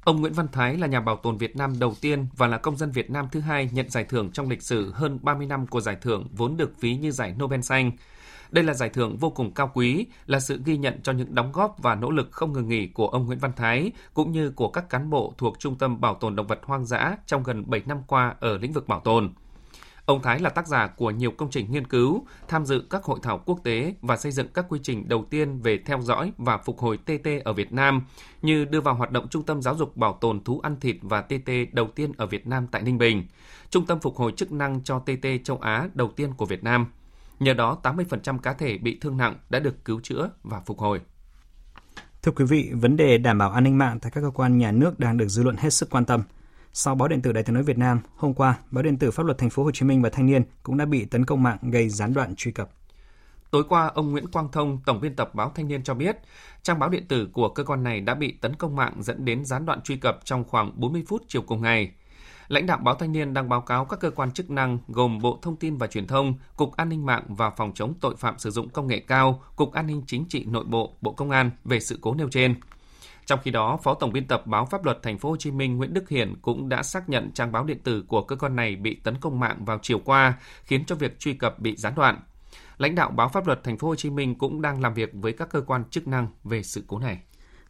Ông 0.05 0.21
Nguyễn 0.21 0.33
Văn 0.33 0.49
Thái 0.53 0.77
là 0.77 0.87
nhà 0.87 1.01
bảo 1.01 1.17
tồn 1.17 1.37
Việt 1.37 1.57
Nam 1.57 1.79
đầu 1.79 1.95
tiên 2.01 2.27
và 2.37 2.47
là 2.47 2.59
công 2.59 2.77
dân 2.77 2.91
Việt 2.91 3.11
Nam 3.11 3.29
thứ 3.33 3.41
hai 3.41 3.71
nhận 3.73 3.91
giải 3.91 4.05
thưởng 4.05 4.31
trong 4.33 4.49
lịch 4.49 4.63
sử 4.63 4.93
hơn 4.95 5.19
30 5.23 5.47
năm 5.47 5.67
của 5.67 5.81
giải 5.81 5.97
thưởng 6.01 6.29
vốn 6.33 6.57
được 6.57 6.81
ví 6.81 6.97
như 6.97 7.11
giải 7.11 7.35
Nobel 7.43 7.61
xanh. 7.61 7.91
Đây 8.51 8.65
là 8.65 8.75
giải 8.75 8.89
thưởng 8.89 9.17
vô 9.17 9.31
cùng 9.31 9.55
cao 9.55 9.71
quý, 9.75 10.07
là 10.27 10.41
sự 10.41 10.61
ghi 10.65 10.77
nhận 10.77 11.03
cho 11.03 11.13
những 11.13 11.35
đóng 11.35 11.53
góp 11.53 11.77
và 11.83 11.95
nỗ 11.95 12.11
lực 12.11 12.29
không 12.33 12.53
ngừng 12.53 12.69
nghỉ 12.69 12.87
của 12.87 13.09
ông 13.09 13.27
Nguyễn 13.27 13.39
Văn 13.39 13.53
Thái, 13.57 13.93
cũng 14.15 14.33
như 14.33 14.51
của 14.51 14.69
các 14.69 14.89
cán 14.89 15.11
bộ 15.11 15.35
thuộc 15.39 15.59
Trung 15.59 15.79
tâm 15.79 16.01
Bảo 16.01 16.15
tồn 16.15 16.37
Động 16.37 16.47
vật 16.47 16.61
Hoang 16.63 16.85
dã 16.85 17.17
trong 17.27 17.43
gần 17.43 17.71
7 17.71 17.83
năm 17.87 17.99
qua 18.07 18.35
ở 18.41 18.59
lĩnh 18.59 18.73
vực 18.73 18.89
bảo 18.89 19.01
tồn. 19.01 19.33
Ông 20.05 20.23
Thái 20.23 20.39
là 20.39 20.51
tác 20.51 20.67
giả 20.67 20.87
của 20.87 21.11
nhiều 21.11 21.31
công 21.31 21.51
trình 21.51 21.73
nghiên 21.73 21.87
cứu, 21.87 22.27
tham 22.49 22.67
dự 22.67 22.83
các 22.91 23.05
hội 23.05 23.19
thảo 23.23 23.43
quốc 23.47 23.61
tế 23.65 23.95
và 24.03 24.17
xây 24.17 24.33
dựng 24.33 24.49
các 24.55 24.67
quy 24.69 24.81
trình 24.83 25.09
đầu 25.09 25.27
tiên 25.31 25.61
về 25.61 25.79
theo 25.87 26.01
dõi 26.01 26.33
và 26.39 26.59
phục 26.59 26.79
hồi 26.79 26.99
TT 26.99 27.29
ở 27.45 27.53
Việt 27.53 27.73
Nam, 27.73 28.03
như 28.43 28.65
đưa 28.65 28.81
vào 28.81 28.95
hoạt 28.95 29.11
động 29.11 29.29
Trung 29.29 29.43
tâm 29.43 29.63
Giáo 29.63 29.75
dục 29.75 29.97
Bảo 29.97 30.19
tồn 30.21 30.45
Thú 30.45 30.61
ăn 30.61 30.81
thịt 30.81 30.97
và 31.03 31.23
TT 31.23 31.51
đầu 31.73 31.89
tiên 31.95 32.13
ở 32.17 32.27
Việt 32.27 32.47
Nam 32.47 32.67
tại 32.67 32.83
Ninh 32.83 32.99
Bình, 32.99 33.27
Trung 33.71 33.87
tâm 33.87 34.01
Phục 34.01 34.17
hồi 34.17 34.33
chức 34.37 34.53
năng 34.53 34.83
cho 34.85 34.99
TT 34.99 35.27
châu 35.45 35.59
Á 35.59 35.89
đầu 35.95 36.09
tiên 36.09 36.33
của 36.37 36.47
Việt 36.47 36.65
Nam– 36.65 36.87
Nhờ 37.41 37.55
đó, 37.55 37.79
80% 37.83 38.39
cá 38.39 38.53
thể 38.53 38.79
bị 38.79 38.99
thương 39.01 39.17
nặng 39.17 39.37
đã 39.51 39.59
được 39.59 39.85
cứu 39.85 40.01
chữa 40.03 40.31
và 40.43 40.61
phục 40.61 40.79
hồi. 40.79 41.01
Thưa 42.23 42.33
quý 42.33 42.45
vị, 42.45 42.71
vấn 42.73 42.97
đề 42.97 43.19
đảm 43.19 43.39
bảo 43.39 43.51
an 43.51 43.65
ninh 43.65 43.79
mạng 43.79 43.99
tại 44.01 44.13
các 44.15 44.21
cơ 44.21 44.31
quan 44.31 44.59
nhà 44.59 44.73
nước 44.73 44.99
đang 44.99 45.17
được 45.17 45.29
dư 45.29 45.43
luận 45.43 45.57
hết 45.57 45.71
sức 45.71 45.91
quan 45.91 46.05
tâm. 46.05 46.23
Sau 46.73 46.95
báo 46.95 47.09
điện 47.09 47.23
tử 47.23 47.33
Đài 47.33 47.43
tiếng 47.43 47.55
nói 47.55 47.63
Việt 47.63 47.79
Nam, 47.79 48.01
hôm 48.17 48.35
qua, 48.35 48.59
báo 48.71 48.83
điện 48.83 48.99
tử 48.99 49.11
Pháp 49.11 49.27
luật 49.27 49.39
Thành 49.39 49.51
phố 49.51 49.65
Hồ 49.65 49.71
Chí 49.71 49.87
Minh 49.87 50.03
và 50.03 50.11
Thanh 50.11 50.27
niên 50.27 50.43
cũng 50.63 50.77
đã 50.77 50.85
bị 50.85 51.05
tấn 51.05 51.25
công 51.25 51.43
mạng 51.43 51.59
gây 51.63 51.89
gián 51.89 52.15
đoạn 52.15 52.35
truy 52.37 52.53
cập. 52.53 52.71
Tối 53.51 53.65
qua, 53.69 53.87
ông 53.87 54.11
Nguyễn 54.11 54.27
Quang 54.27 54.49
Thông, 54.53 54.81
tổng 54.87 55.01
biên 55.01 55.17
tập 55.17 55.35
báo 55.35 55.53
Thanh 55.55 55.69
niên 55.69 55.83
cho 55.83 55.95
biết, 55.95 56.17
trang 56.63 56.79
báo 56.79 56.89
điện 56.89 57.09
tử 57.09 57.29
của 57.33 57.49
cơ 57.49 57.65
quan 57.65 57.83
này 57.83 58.01
đã 58.01 58.15
bị 58.15 58.33
tấn 58.33 58.57
công 58.57 58.77
mạng 58.77 58.95
dẫn 59.03 59.25
đến 59.25 59.45
gián 59.45 59.67
đoạn 59.67 59.81
truy 59.81 59.97
cập 59.97 60.19
trong 60.25 60.45
khoảng 60.45 60.73
40 60.81 61.05
phút 61.09 61.23
chiều 61.29 61.43
cùng 61.43 61.63
ngày. 61.63 61.93
Lãnh 62.51 62.67
đạo 62.67 62.79
báo 62.79 62.95
Thanh 62.95 63.13
niên 63.13 63.35
đang 63.35 63.49
báo 63.49 63.61
cáo 63.61 63.85
các 63.85 64.01
cơ 64.01 64.11
quan 64.11 64.31
chức 64.31 64.51
năng 64.51 64.79
gồm 64.89 65.19
Bộ 65.19 65.39
Thông 65.43 65.57
tin 65.57 65.77
và 65.77 65.87
Truyền 65.87 66.07
thông, 66.07 66.35
Cục 66.57 66.77
An 66.77 66.89
ninh 66.89 67.07
mạng 67.07 67.25
và 67.29 67.51
Phòng 67.51 67.73
chống 67.75 67.95
tội 68.01 68.17
phạm 68.17 68.39
sử 68.39 68.51
dụng 68.51 68.69
công 68.69 68.87
nghệ 68.87 69.01
cao, 69.01 69.43
Cục 69.57 69.73
An 69.73 69.87
ninh 69.87 70.03
chính 70.07 70.25
trị 70.29 70.45
nội 70.45 70.65
bộ, 70.65 70.97
Bộ 71.01 71.13
Công 71.13 71.31
an 71.31 71.51
về 71.65 71.81
sự 71.81 71.99
cố 72.01 72.15
nêu 72.15 72.29
trên. 72.29 72.55
Trong 73.27 73.39
khi 73.43 73.51
đó, 73.51 73.79
Phó 73.83 73.95
Tổng 73.95 74.13
biên 74.13 74.27
tập 74.27 74.47
báo 74.47 74.67
Pháp 74.67 74.85
luật 74.85 75.03
Thành 75.03 75.19
phố 75.19 75.29
Hồ 75.29 75.37
Chí 75.37 75.51
Minh 75.51 75.77
Nguyễn 75.77 75.95
Đức 75.95 76.09
Hiển 76.09 76.35
cũng 76.43 76.69
đã 76.69 76.83
xác 76.83 77.09
nhận 77.09 77.31
trang 77.33 77.53
báo 77.53 77.65
điện 77.65 77.79
tử 77.85 78.05
của 78.09 78.23
cơ 78.23 78.37
quan 78.37 78.57
này 78.57 78.77
bị 78.77 78.95
tấn 78.95 79.17
công 79.21 79.41
mạng 79.41 79.65
vào 79.65 79.79
chiều 79.83 79.99
qua, 79.99 80.39
khiến 80.65 80.85
cho 80.85 80.95
việc 80.95 81.19
truy 81.19 81.33
cập 81.33 81.59
bị 81.59 81.77
gián 81.77 81.95
đoạn. 81.95 82.21
Lãnh 82.79 82.95
đạo 82.95 83.11
báo 83.11 83.29
Pháp 83.29 83.47
luật 83.47 83.65
Thành 83.65 83.79
phố 83.79 83.89
Hồ 83.89 83.95
Chí 83.95 84.11
Minh 84.11 84.35
cũng 84.35 84.63
đang 84.63 84.81
làm 84.81 84.95
việc 84.95 85.11
với 85.13 85.33
các 85.33 85.51
cơ 85.51 85.61
quan 85.61 85.85
chức 85.91 86.07
năng 86.09 86.29
về 86.45 86.63
sự 86.63 86.85
cố 86.87 86.99
này 86.99 87.21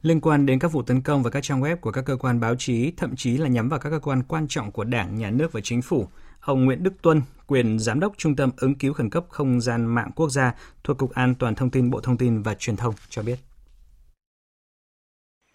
liên 0.03 0.21
quan 0.21 0.47
đến 0.47 0.59
các 0.59 0.73
vụ 0.73 0.83
tấn 0.83 1.01
công 1.03 1.23
vào 1.23 1.31
các 1.31 1.43
trang 1.43 1.61
web 1.61 1.77
của 1.77 1.93
các 1.93 2.05
cơ 2.07 2.17
quan 2.17 2.41
báo 2.41 2.55
chí, 2.59 2.93
thậm 2.97 3.17
chí 3.17 3.37
là 3.37 3.49
nhắm 3.49 3.69
vào 3.69 3.81
các 3.81 3.91
cơ 3.91 3.99
quan 3.99 4.23
quan 4.29 4.47
trọng 4.49 4.73
của 4.73 4.85
Đảng, 4.85 5.19
Nhà 5.19 5.31
nước 5.31 5.53
và 5.53 5.61
Chính 5.61 5.83
phủ. 5.83 6.07
Ông 6.41 6.65
Nguyễn 6.65 6.83
Đức 6.83 7.03
Tuân, 7.03 7.23
quyền 7.47 7.79
Giám 7.79 8.01
đốc 8.01 8.13
Trung 8.19 8.37
tâm 8.37 8.51
ứng 8.57 8.75
cứu 8.75 8.93
khẩn 8.93 9.11
cấp 9.11 9.25
không 9.29 9.61
gian 9.61 9.87
mạng 9.87 10.11
quốc 10.17 10.29
gia 10.29 10.55
thuộc 10.85 10.99
Cục 10.99 11.11
An 11.11 11.35
toàn 11.39 11.55
Thông 11.55 11.71
tin 11.71 11.91
Bộ 11.91 12.01
Thông 12.01 12.17
tin 12.17 12.43
và 12.43 12.55
Truyền 12.55 12.77
thông 12.77 12.95
cho 13.09 13.23
biết. 13.23 13.39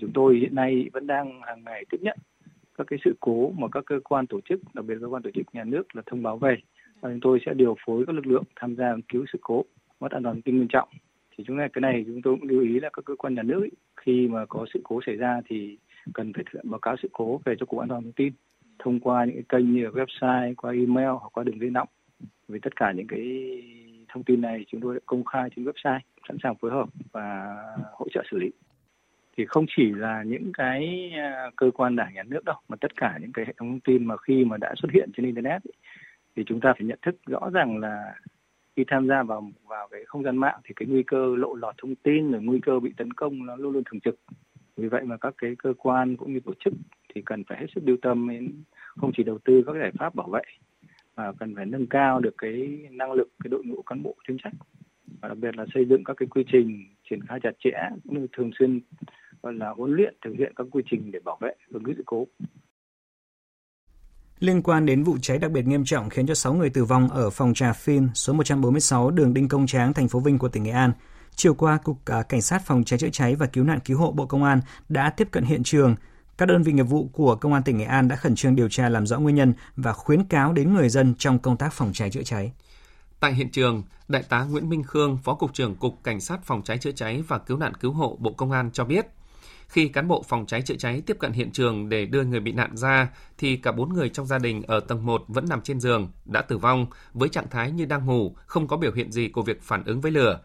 Chúng 0.02 0.12
tôi 0.14 0.38
hiện 0.42 0.56
nay 0.56 0.90
vẫn 0.94 1.08
đang 1.08 1.42
hàng 1.42 1.64
ngày 1.64 1.86
tiếp 1.90 1.98
nhận 2.02 2.18
các 2.78 2.88
cái 2.88 3.00
sự 3.06 3.16
cố 3.20 3.52
mà 3.58 3.68
các 3.72 3.84
cơ 3.86 3.96
quan 4.04 4.28
tổ 4.28 4.40
chức, 4.50 4.60
đặc 4.74 4.86
biệt 4.86 4.96
cơ 5.02 5.08
quan 5.08 5.24
tổ 5.24 5.30
chức 5.36 5.46
nhà 5.54 5.64
nước 5.64 5.96
là 5.96 6.02
thông 6.06 6.24
báo 6.24 6.38
về. 6.38 6.56
Và 7.02 7.10
chúng 7.10 7.20
tôi 7.22 7.40
sẽ 7.46 7.54
điều 7.54 7.76
phối 7.86 8.06
các 8.08 8.16
lực 8.16 8.28
lượng 8.28 8.44
tham 8.56 8.76
gia 8.76 8.96
cứu 9.10 9.26
sự 9.34 9.40
cố 9.42 9.66
mất 10.00 10.12
an 10.12 10.24
toàn 10.24 10.42
tin 10.42 10.58
nghiêm 10.58 10.68
trọng 10.70 10.90
thì 11.38 11.44
chúng 11.48 11.58
ta 11.58 11.68
cái 11.74 11.82
này 11.82 12.04
chúng 12.08 12.22
tôi 12.22 12.36
cũng 12.40 12.50
lưu 12.50 12.62
ý 12.62 12.80
là 12.80 12.90
các 12.94 13.06
cơ 13.06 13.16
quan 13.16 13.36
nhà 13.36 13.44
nước 13.44 13.64
ý, 13.64 13.70
khi 13.98 14.28
mà 14.28 14.46
có 14.46 14.66
sự 14.74 14.82
cố 14.84 15.00
xảy 15.06 15.16
ra 15.16 15.42
thì 15.50 15.78
cần 16.14 16.34
phải 16.34 16.44
thực 16.44 16.54
hiện 16.54 16.72
báo 16.72 16.80
cáo 16.80 16.96
sự 17.02 17.10
cố 17.12 17.42
về 17.46 17.56
cho 17.60 17.66
cục 17.66 17.80
an 17.80 17.90
toàn 17.90 18.04
thông 18.04 18.12
tin 18.12 18.34
thông 18.80 19.00
qua 19.00 19.26
những 19.26 19.36
cái 19.36 19.44
kênh 19.50 19.74
như 19.74 19.88
website 19.88 20.54
qua 20.58 20.72
email 20.72 21.08
hoặc 21.08 21.30
qua 21.34 21.44
đường 21.44 21.60
dây 21.60 21.70
nóng. 21.70 21.88
Vì 22.48 22.60
tất 22.60 22.76
cả 22.76 22.92
những 22.92 23.08
cái 23.08 23.24
thông 24.10 24.24
tin 24.24 24.42
này 24.42 24.66
chúng 24.68 24.82
tôi 24.82 24.96
đã 24.96 25.00
công 25.06 25.26
khai 25.26 25.50
trên 25.56 25.66
website 25.66 26.00
sẵn 26.28 26.38
sàng 26.44 26.56
phối 26.56 26.72
hợp 26.72 26.90
và 27.12 27.56
hỗ 27.94 28.08
trợ 28.14 28.24
xử 28.32 28.38
lý. 28.38 28.52
Thì 29.38 29.46
không 29.46 29.66
chỉ 29.78 29.92
là 29.92 30.24
những 30.24 30.52
cái 30.54 31.12
à, 31.18 31.52
cơ 31.56 31.72
quan 31.74 31.96
đảng 31.96 32.14
nhà 32.14 32.24
nước 32.24 32.46
đâu 32.46 32.56
mà 32.70 32.78
tất 32.82 32.96
cả 32.96 33.18
những 33.22 33.32
cái 33.34 33.46
hệ 33.46 33.54
thống 33.58 33.70
thông 33.70 33.80
tin 33.80 34.06
mà 34.06 34.18
khi 34.18 34.46
mà 34.46 34.58
đã 34.58 34.74
xuất 34.78 34.92
hiện 34.92 35.10
trên 35.18 35.26
internet 35.26 35.64
ý, 35.64 35.72
thì 36.36 36.44
chúng 36.48 36.60
ta 36.60 36.74
phải 36.74 36.88
nhận 36.88 37.00
thức 37.02 37.16
rõ 37.26 37.50
ràng 37.54 37.78
là 37.78 38.14
khi 38.76 38.84
tham 38.88 39.08
gia 39.08 39.24
vào 39.24 39.52
vào 39.68 39.88
cái 39.92 40.06
không 40.06 40.24
gian 40.24 40.38
mạng 40.38 40.60
thì 40.64 40.74
cái 40.76 40.88
nguy 40.88 41.04
cơ 41.04 41.36
lộ 41.38 41.56
lọt 41.56 41.76
thông 41.78 41.96
tin, 41.96 42.32
rồi 42.32 42.42
nguy 42.42 42.60
cơ 42.60 42.80
bị 42.80 42.94
tấn 42.98 43.14
công 43.14 43.46
nó 43.46 43.56
luôn 43.56 43.74
luôn 43.74 43.84
thường 43.92 44.00
trực. 44.00 44.20
Vì 44.78 44.88
vậy 44.88 45.04
mà 45.04 45.18
các 45.18 45.34
cái 45.38 45.56
cơ 45.56 45.74
quan 45.78 46.16
cũng 46.18 46.34
như 46.34 46.40
tổ 46.40 46.54
chức 46.66 46.74
thì 47.16 47.22
cần 47.26 47.44
phải 47.44 47.58
hết 47.60 47.68
sức 47.76 47.82
lưu 47.86 47.98
tâm 48.02 48.30
đến 48.30 48.64
không 48.96 49.12
chỉ 49.18 49.24
đầu 49.24 49.38
tư 49.46 49.64
các 49.68 49.74
giải 49.80 49.92
pháp 50.00 50.16
bảo 50.16 50.30
vệ, 50.30 50.42
mà 51.16 51.32
cần 51.40 51.56
phải 51.56 51.66
nâng 51.66 51.88
cao 51.88 52.20
được 52.20 52.36
cái 52.38 52.88
năng 52.92 53.12
lực, 53.12 53.30
cái 53.44 53.50
đội 53.50 53.64
ngũ 53.66 53.82
cán 53.82 54.04
bộ 54.04 54.16
chuyên 54.28 54.38
trách. 54.38 54.54
Và 55.22 55.30
đặc 55.30 55.38
biệt 55.38 55.56
là 55.58 55.66
xây 55.74 55.86
dựng 55.86 56.04
các 56.04 56.18
cái 56.18 56.28
quy 56.28 56.44
trình 56.52 56.86
triển 57.10 57.22
khai 57.28 57.40
chặt 57.44 57.52
chẽ, 57.60 57.90
cũng 58.04 58.22
như 58.22 58.28
thường 58.34 58.52
xuyên, 58.60 58.80
gọi 59.44 59.54
là 59.54 59.70
huấn 59.70 59.92
luyện, 59.96 60.16
thực 60.26 60.34
hiện 60.38 60.54
các 60.56 60.68
quy 60.72 60.84
trình 60.90 61.12
để 61.12 61.20
bảo 61.26 61.38
vệ 61.42 61.54
ứng 61.74 61.84
sự 61.98 62.04
cố. 62.06 62.28
Liên 64.40 64.62
quan 64.62 64.86
đến 64.86 65.04
vụ 65.04 65.18
cháy 65.22 65.38
đặc 65.38 65.52
biệt 65.52 65.68
nghiêm 65.68 65.86
trọng 65.86 66.10
khiến 66.10 66.28
cho 66.28 66.34
6 66.34 66.54
người 66.54 66.70
tử 66.70 66.86
vong 66.86 67.10
ở 67.10 67.30
phòng 67.30 67.54
trà 67.54 67.74
phim 67.74 68.10
số 68.14 68.34
146 68.34 69.12
đường 69.12 69.34
Đinh 69.34 69.48
Công 69.48 69.68
Tráng, 69.68 69.94
thành 69.94 70.08
phố 70.08 70.20
Vinh 70.20 70.38
của 70.38 70.48
tỉnh 70.48 70.64
Nghệ 70.64 70.72
An, 70.72 70.94
chiều 71.36 71.54
qua 71.54 71.78
Cục 71.78 72.06
à, 72.06 72.22
Cảnh 72.22 72.42
sát 72.42 72.66
Phòng 72.66 72.84
cháy 72.84 73.00
chữa 73.00 73.10
cháy 73.10 73.36
và 73.36 73.46
Cứu 73.46 73.64
nạn 73.64 73.80
Cứu 73.86 73.98
hộ 73.98 74.12
Bộ 74.12 74.26
Công 74.26 74.44
an 74.44 74.62
đã 74.90 75.10
tiếp 75.10 75.28
cận 75.32 75.44
hiện 75.44 75.64
trường. 75.64 75.96
Các 76.38 76.46
đơn 76.46 76.64
vị 76.64 76.74
nghiệp 76.74 76.84
vụ 76.84 77.10
của 77.14 77.36
Công 77.36 77.54
an 77.54 77.64
tỉnh 77.64 77.78
Nghệ 77.78 77.86
An 77.86 78.08
đã 78.08 78.16
khẩn 78.16 78.36
trương 78.36 78.56
điều 78.56 78.70
tra 78.70 78.90
làm 78.90 79.08
rõ 79.08 79.20
nguyên 79.20 79.36
nhân 79.36 79.54
và 79.76 79.94
khuyến 79.94 80.24
cáo 80.24 80.54
đến 80.54 80.74
người 80.74 80.90
dân 80.90 81.16
trong 81.18 81.40
công 81.40 81.58
tác 81.58 81.74
phòng 81.74 81.94
cháy 81.94 82.10
chữa 82.10 82.24
cháy. 82.24 82.52
Tại 83.20 83.34
hiện 83.34 83.52
trường, 83.52 83.84
Đại 84.08 84.24
tá 84.24 84.44
Nguyễn 84.44 84.70
Minh 84.70 84.84
Khương, 84.84 85.18
Phó 85.24 85.36
Cục 85.36 85.54
trưởng 85.54 85.76
Cục 85.76 86.04
Cảnh 86.04 86.22
sát 86.22 86.44
Phòng 86.44 86.62
cháy 86.64 86.78
chữa 86.78 86.92
cháy 86.92 87.24
và 87.28 87.38
Cứu 87.38 87.58
nạn 87.58 87.74
Cứu 87.74 87.92
hộ 87.92 88.18
Bộ 88.20 88.32
Công 88.32 88.52
an 88.52 88.72
cho 88.74 88.86
biết, 88.86 89.08
khi 89.68 89.88
cán 89.88 90.08
bộ 90.08 90.24
phòng 90.28 90.46
cháy 90.46 90.62
chữa 90.62 90.76
cháy 90.76 91.02
tiếp 91.06 91.18
cận 91.20 91.32
hiện 91.32 91.52
trường 91.52 91.90
để 91.90 92.06
đưa 92.06 92.24
người 92.24 92.40
bị 92.40 92.52
nạn 92.52 92.78
ra, 92.78 93.10
thì 93.38 93.58
cả 93.58 93.72
bốn 93.72 93.94
người 93.94 94.10
trong 94.10 94.26
gia 94.26 94.38
đình 94.38 94.64
ở 94.68 94.80
tầng 94.80 95.06
1 95.06 95.24
vẫn 95.28 95.46
nằm 95.50 95.62
trên 95.62 95.80
giường, 95.80 96.12
đã 96.26 96.42
tử 96.42 96.58
vong, 96.58 96.86
với 97.14 97.30
trạng 97.30 97.50
thái 97.50 97.72
như 97.72 97.86
đang 97.86 98.06
ngủ, 98.06 98.36
không 98.46 98.68
có 98.68 98.78
biểu 98.78 98.92
hiện 98.94 99.12
gì 99.12 99.28
của 99.28 99.42
việc 99.42 99.62
phản 99.62 99.84
ứng 99.84 100.02
với 100.02 100.12
lửa. 100.12 100.40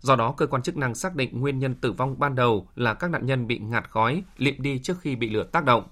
Do 0.00 0.16
đó, 0.16 0.34
cơ 0.36 0.46
quan 0.46 0.62
chức 0.62 0.76
năng 0.76 0.94
xác 0.94 1.14
định 1.14 1.40
nguyên 1.40 1.58
nhân 1.58 1.74
tử 1.74 1.92
vong 1.92 2.18
ban 2.18 2.34
đầu 2.34 2.68
là 2.74 2.94
các 2.94 3.10
nạn 3.10 3.26
nhân 3.26 3.46
bị 3.46 3.58
ngạt 3.58 3.90
khói, 3.90 4.22
lịm 4.36 4.54
đi 4.58 4.78
trước 4.78 5.00
khi 5.00 5.16
bị 5.16 5.30
lửa 5.30 5.44
tác 5.52 5.64
động. 5.64 5.84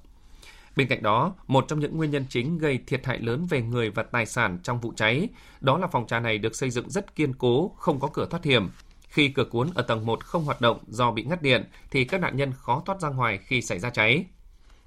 Bên 0.76 0.88
cạnh 0.88 1.02
đó, 1.02 1.34
một 1.46 1.64
trong 1.68 1.80
những 1.80 1.96
nguyên 1.96 2.10
nhân 2.10 2.24
chính 2.28 2.58
gây 2.58 2.78
thiệt 2.86 3.06
hại 3.06 3.18
lớn 3.18 3.46
về 3.50 3.62
người 3.62 3.90
và 3.90 4.02
tài 4.02 4.26
sản 4.26 4.58
trong 4.62 4.80
vụ 4.80 4.92
cháy, 4.96 5.28
đó 5.60 5.78
là 5.78 5.86
phòng 5.86 6.06
trà 6.06 6.20
này 6.20 6.38
được 6.38 6.56
xây 6.56 6.70
dựng 6.70 6.90
rất 6.90 7.14
kiên 7.14 7.32
cố, 7.34 7.72
không 7.76 8.00
có 8.00 8.08
cửa 8.12 8.26
thoát 8.30 8.44
hiểm. 8.44 8.68
Khi 9.14 9.28
cửa 9.28 9.44
cuốn 9.44 9.70
ở 9.74 9.82
tầng 9.82 10.06
1 10.06 10.24
không 10.24 10.44
hoạt 10.44 10.60
động 10.60 10.78
do 10.86 11.10
bị 11.10 11.22
ngắt 11.22 11.42
điện 11.42 11.64
thì 11.90 12.04
các 12.04 12.20
nạn 12.20 12.36
nhân 12.36 12.52
khó 12.52 12.82
thoát 12.86 13.00
ra 13.00 13.08
ngoài 13.08 13.38
khi 13.38 13.62
xảy 13.62 13.78
ra 13.78 13.90
cháy. 13.90 14.24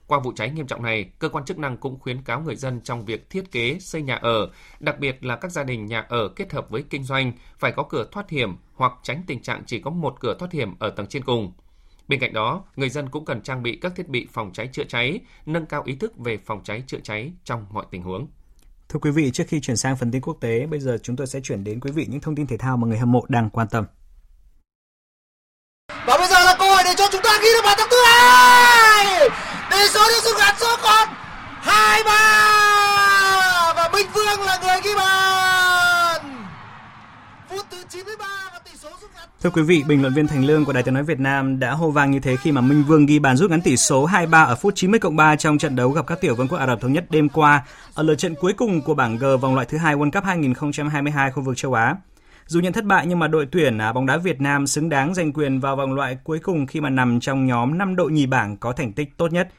Qua 0.07 0.19
vụ 0.19 0.33
cháy 0.35 0.49
nghiêm 0.49 0.67
trọng 0.67 0.83
này, 0.83 1.09
cơ 1.19 1.29
quan 1.29 1.45
chức 1.45 1.57
năng 1.57 1.77
cũng 1.77 1.99
khuyến 1.99 2.21
cáo 2.21 2.41
người 2.41 2.55
dân 2.55 2.81
trong 2.81 3.05
việc 3.05 3.29
thiết 3.29 3.51
kế 3.51 3.77
xây 3.79 4.01
nhà 4.01 4.15
ở, 4.15 4.51
đặc 4.79 4.99
biệt 4.99 5.25
là 5.25 5.35
các 5.35 5.51
gia 5.51 5.63
đình 5.63 5.85
nhà 5.85 6.05
ở 6.09 6.27
kết 6.35 6.53
hợp 6.53 6.69
với 6.69 6.83
kinh 6.89 7.03
doanh 7.03 7.31
phải 7.57 7.71
có 7.71 7.83
cửa 7.83 8.07
thoát 8.11 8.29
hiểm 8.29 8.55
hoặc 8.75 8.93
tránh 9.03 9.23
tình 9.27 9.41
trạng 9.41 9.63
chỉ 9.65 9.79
có 9.79 9.91
một 9.91 10.15
cửa 10.19 10.35
thoát 10.39 10.51
hiểm 10.51 10.79
ở 10.79 10.89
tầng 10.89 11.07
trên 11.07 11.23
cùng. 11.23 11.51
Bên 12.07 12.19
cạnh 12.19 12.33
đó, 12.33 12.63
người 12.75 12.89
dân 12.89 13.09
cũng 13.09 13.25
cần 13.25 13.41
trang 13.41 13.63
bị 13.63 13.79
các 13.81 13.95
thiết 13.95 14.07
bị 14.07 14.27
phòng 14.33 14.53
cháy 14.53 14.69
chữa 14.71 14.83
cháy, 14.83 15.19
nâng 15.45 15.65
cao 15.65 15.83
ý 15.85 15.95
thức 15.95 16.17
về 16.17 16.37
phòng 16.37 16.63
cháy 16.63 16.83
chữa 16.87 16.99
cháy 17.03 17.31
trong 17.43 17.65
mọi 17.71 17.85
tình 17.91 18.01
huống. 18.03 18.27
Thưa 18.89 18.99
quý 18.99 19.11
vị, 19.11 19.31
trước 19.31 19.43
khi 19.47 19.61
chuyển 19.61 19.77
sang 19.77 19.97
phần 19.97 20.11
tin 20.11 20.21
quốc 20.21 20.37
tế, 20.41 20.65
bây 20.65 20.79
giờ 20.79 20.97
chúng 21.03 21.15
tôi 21.15 21.27
sẽ 21.27 21.39
chuyển 21.43 21.63
đến 21.63 21.79
quý 21.79 21.91
vị 21.91 22.05
những 22.09 22.21
thông 22.21 22.35
tin 22.35 22.47
thể 22.47 22.57
thao 22.57 22.77
mà 22.77 22.87
người 22.87 22.97
hâm 22.97 23.11
mộ 23.11 23.25
đang 23.29 23.49
quan 23.49 23.67
tâm. 23.71 23.85
Và 25.89 26.17
bây 26.17 26.27
giờ 26.27 26.43
là 26.45 26.55
cơ 26.59 26.77
hội 27.27 27.37
ta 27.37 27.43
ghi 27.43 27.49
được 27.53 27.61
bàn 27.63 27.77
thắng 27.77 27.87
thứ 27.91 27.97
hai. 28.05 29.29
Tỷ 29.71 29.77
số 29.93 30.01
được 30.09 30.23
rút 30.23 30.35
ngắn 30.39 30.55
số 30.59 30.77
còn 30.83 31.07
2-3 31.63 32.05
và 33.75 33.89
Minh 33.93 34.07
Vương 34.13 34.41
là 34.45 34.59
người 34.63 34.81
ghi 34.83 34.95
bàn. 34.95 36.47
Phút 37.49 37.65
thứ 37.71 37.77
93 37.89 38.25
và 38.53 38.59
tỷ 38.65 38.71
số 38.75 38.89
rút 39.01 39.09
ngắn. 39.15 39.29
Thưa 39.43 39.49
quý 39.49 39.61
vị, 39.61 39.83
bình 39.87 40.01
luận 40.01 40.13
viên 40.13 40.27
Thành 40.27 40.45
Lương 40.45 40.65
của 40.65 40.73
Đài 40.73 40.83
Tiếng 40.83 40.93
nói 40.93 41.03
Việt 41.03 41.19
Nam 41.19 41.59
đã 41.59 41.71
hô 41.71 41.91
vang 41.91 42.11
như 42.11 42.19
thế 42.19 42.35
khi 42.35 42.51
mà 42.51 42.61
Minh 42.61 42.83
Vương 42.87 43.05
ghi 43.05 43.19
bàn 43.19 43.37
rút 43.37 43.51
ngắn 43.51 43.61
tỷ 43.61 43.77
số 43.77 44.07
2-3 44.07 44.45
ở 44.45 44.55
phút 44.55 44.73
90 44.75 44.99
cộng 44.99 45.15
3 45.15 45.35
trong 45.35 45.57
trận 45.57 45.75
đấu 45.75 45.89
gặp 45.89 46.07
các 46.07 46.21
tiểu 46.21 46.35
vương 46.35 46.47
quốc 46.47 46.57
Ả 46.57 46.67
Rập 46.67 46.81
thống 46.81 46.93
nhất 46.93 47.05
đêm 47.09 47.29
qua 47.29 47.63
ở 47.93 48.03
lượt 48.03 48.15
trận 48.15 48.35
cuối 48.35 48.53
cùng 48.53 48.81
của 48.81 48.93
bảng 48.93 49.17
G 49.17 49.25
vòng 49.41 49.55
loại 49.55 49.67
thứ 49.69 49.77
hai 49.77 49.95
World 49.95 50.11
Cup 50.11 50.23
2022 50.23 51.31
khu 51.31 51.43
vực 51.43 51.57
châu 51.57 51.73
Á. 51.73 51.95
Dù 52.47 52.59
nhận 52.59 52.73
thất 52.73 52.85
bại 52.85 53.05
nhưng 53.07 53.19
mà 53.19 53.27
đội 53.27 53.47
tuyển 53.51 53.77
à, 53.77 53.93
bóng 53.93 54.05
đá 54.05 54.17
Việt 54.17 54.41
Nam 54.41 54.67
xứng 54.67 54.89
đáng 54.89 55.13
giành 55.13 55.33
quyền 55.33 55.59
vào 55.59 55.75
vòng 55.75 55.93
loại 55.93 56.17
cuối 56.23 56.39
cùng 56.39 56.67
khi 56.67 56.81
mà 56.81 56.89
nằm 56.89 57.19
trong 57.19 57.45
nhóm 57.45 57.77
5 57.77 57.95
đội 57.95 58.11
nhì 58.11 58.25
bảng 58.25 58.57
có 58.57 58.71
thành 58.73 58.93
tích 58.93 59.17
tốt 59.17 59.31
nhất. 59.31 59.49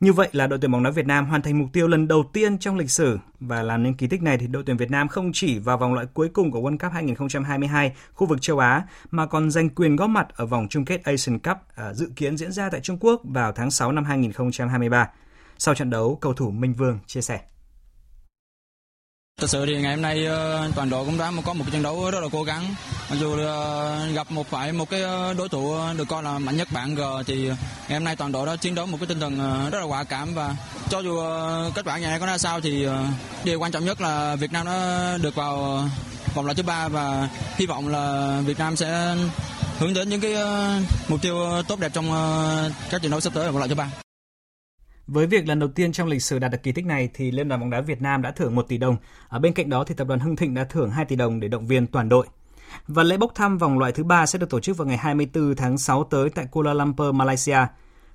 Như 0.00 0.12
vậy 0.12 0.28
là 0.32 0.46
đội 0.46 0.58
tuyển 0.58 0.70
bóng 0.70 0.82
đá 0.82 0.90
Việt 0.90 1.06
Nam 1.06 1.26
hoàn 1.26 1.42
thành 1.42 1.58
mục 1.58 1.68
tiêu 1.72 1.88
lần 1.88 2.08
đầu 2.08 2.30
tiên 2.32 2.58
trong 2.58 2.76
lịch 2.76 2.90
sử 2.90 3.18
và 3.40 3.62
làm 3.62 3.82
nên 3.82 3.94
kỳ 3.94 4.06
tích 4.06 4.22
này 4.22 4.38
thì 4.38 4.46
đội 4.46 4.62
tuyển 4.66 4.76
Việt 4.76 4.90
Nam 4.90 5.08
không 5.08 5.30
chỉ 5.34 5.58
vào 5.58 5.78
vòng 5.78 5.94
loại 5.94 6.06
cuối 6.14 6.28
cùng 6.28 6.50
của 6.50 6.60
World 6.60 6.78
Cup 6.78 6.92
2022 6.92 7.92
khu 8.12 8.26
vực 8.26 8.42
châu 8.42 8.58
Á 8.58 8.82
mà 9.10 9.26
còn 9.26 9.50
giành 9.50 9.68
quyền 9.68 9.96
góp 9.96 10.10
mặt 10.10 10.26
ở 10.36 10.46
vòng 10.46 10.66
chung 10.70 10.84
kết 10.84 11.04
Asian 11.04 11.38
Cup 11.38 11.56
à, 11.74 11.92
dự 11.94 12.10
kiến 12.16 12.36
diễn 12.36 12.52
ra 12.52 12.70
tại 12.70 12.80
Trung 12.80 12.98
Quốc 13.00 13.20
vào 13.24 13.52
tháng 13.52 13.70
6 13.70 13.92
năm 13.92 14.04
2023. 14.04 15.08
Sau 15.58 15.74
trận 15.74 15.90
đấu, 15.90 16.18
cầu 16.20 16.32
thủ 16.32 16.50
Minh 16.50 16.74
Vương 16.74 16.98
chia 17.06 17.20
sẻ. 17.20 17.40
Thật 19.38 19.50
sự 19.50 19.66
thì 19.66 19.76
ngày 19.80 19.94
hôm 19.94 20.02
nay 20.02 20.24
ờ, 20.26 20.68
toàn 20.74 20.90
đội 20.90 21.04
cũng 21.04 21.18
đã 21.18 21.32
có 21.44 21.52
một 21.52 21.64
trận 21.72 21.82
đấu 21.82 22.10
rất 22.10 22.20
là 22.20 22.28
cố 22.32 22.42
gắng. 22.42 22.74
Mặc 23.10 23.16
dù 23.20 23.36
gặp 24.14 24.30
một 24.30 24.46
phải 24.50 24.72
một 24.72 24.90
cái 24.90 25.02
ờ, 25.02 25.34
đối 25.34 25.48
thủ 25.48 25.72
ờ, 25.72 25.94
được 25.94 26.08
coi 26.08 26.22
là 26.22 26.38
mạnh 26.38 26.56
nhất 26.56 26.68
bảng 26.72 26.94
G 26.94 27.00
thì 27.26 27.46
ngày 27.88 27.98
hôm 27.98 28.04
nay 28.04 28.16
toàn 28.16 28.32
đội 28.32 28.46
đã 28.46 28.56
chiến 28.56 28.74
đấu 28.74 28.86
một 28.86 28.96
cái 29.00 29.06
tinh 29.06 29.20
thần 29.20 29.38
rất 29.72 29.78
là 29.78 29.84
quả 29.84 30.04
cảm 30.04 30.34
và 30.34 30.56
cho 30.90 31.00
dù 31.00 31.20
kết 31.74 31.84
quả 31.84 31.98
ngày 31.98 32.10
nay 32.10 32.20
có 32.20 32.26
ra 32.26 32.38
sao 32.38 32.60
thì 32.60 32.86
điều 33.44 33.60
quan 33.60 33.72
trọng 33.72 33.84
nhất 33.84 34.00
là 34.00 34.36
Việt 34.36 34.52
Nam 34.52 34.66
đã 34.66 35.18
được 35.22 35.34
vào 35.34 35.84
vòng 36.34 36.44
loại 36.44 36.54
thứ 36.54 36.62
ba 36.62 36.88
và 36.88 37.28
hy 37.56 37.66
vọng 37.66 37.88
là 37.88 38.36
Việt 38.46 38.58
Nam 38.58 38.76
sẽ 38.76 39.14
hướng 39.78 39.94
đến 39.94 40.08
những 40.08 40.20
cái 40.20 40.34
mục 41.08 41.22
tiêu 41.22 41.36
tốt 41.68 41.80
đẹp 41.80 41.92
trong 41.94 42.10
các 42.90 43.02
trận 43.02 43.10
đấu 43.10 43.20
sắp 43.20 43.32
tới 43.34 43.44
ở 43.44 43.50
vòng 43.50 43.58
loại 43.58 43.68
thứ 43.68 43.74
ba. 43.74 43.90
Với 45.08 45.26
việc 45.26 45.48
lần 45.48 45.58
đầu 45.58 45.68
tiên 45.68 45.92
trong 45.92 46.08
lịch 46.08 46.22
sử 46.22 46.38
đạt 46.38 46.50
được 46.50 46.62
kỳ 46.62 46.72
tích 46.72 46.86
này 46.86 47.08
thì 47.14 47.30
Liên 47.30 47.48
đoàn 47.48 47.60
bóng 47.60 47.70
đá 47.70 47.80
Việt 47.80 48.02
Nam 48.02 48.22
đã 48.22 48.30
thưởng 48.30 48.54
1 48.54 48.62
tỷ 48.62 48.78
đồng. 48.78 48.96
Ở 49.28 49.38
bên 49.38 49.52
cạnh 49.52 49.70
đó 49.70 49.84
thì 49.84 49.94
tập 49.94 50.06
đoàn 50.08 50.20
Hưng 50.20 50.36
Thịnh 50.36 50.54
đã 50.54 50.64
thưởng 50.64 50.90
2 50.90 51.04
tỷ 51.04 51.16
đồng 51.16 51.40
để 51.40 51.48
động 51.48 51.66
viên 51.66 51.86
toàn 51.86 52.08
đội. 52.08 52.26
Và 52.88 53.02
lễ 53.02 53.16
bốc 53.16 53.32
thăm 53.34 53.58
vòng 53.58 53.78
loại 53.78 53.92
thứ 53.92 54.04
ba 54.04 54.26
sẽ 54.26 54.38
được 54.38 54.50
tổ 54.50 54.60
chức 54.60 54.76
vào 54.76 54.86
ngày 54.86 54.96
24 54.96 55.54
tháng 55.56 55.78
6 55.78 56.04
tới 56.04 56.30
tại 56.30 56.46
Kuala 56.50 56.74
Lumpur, 56.74 57.14
Malaysia. 57.14 57.58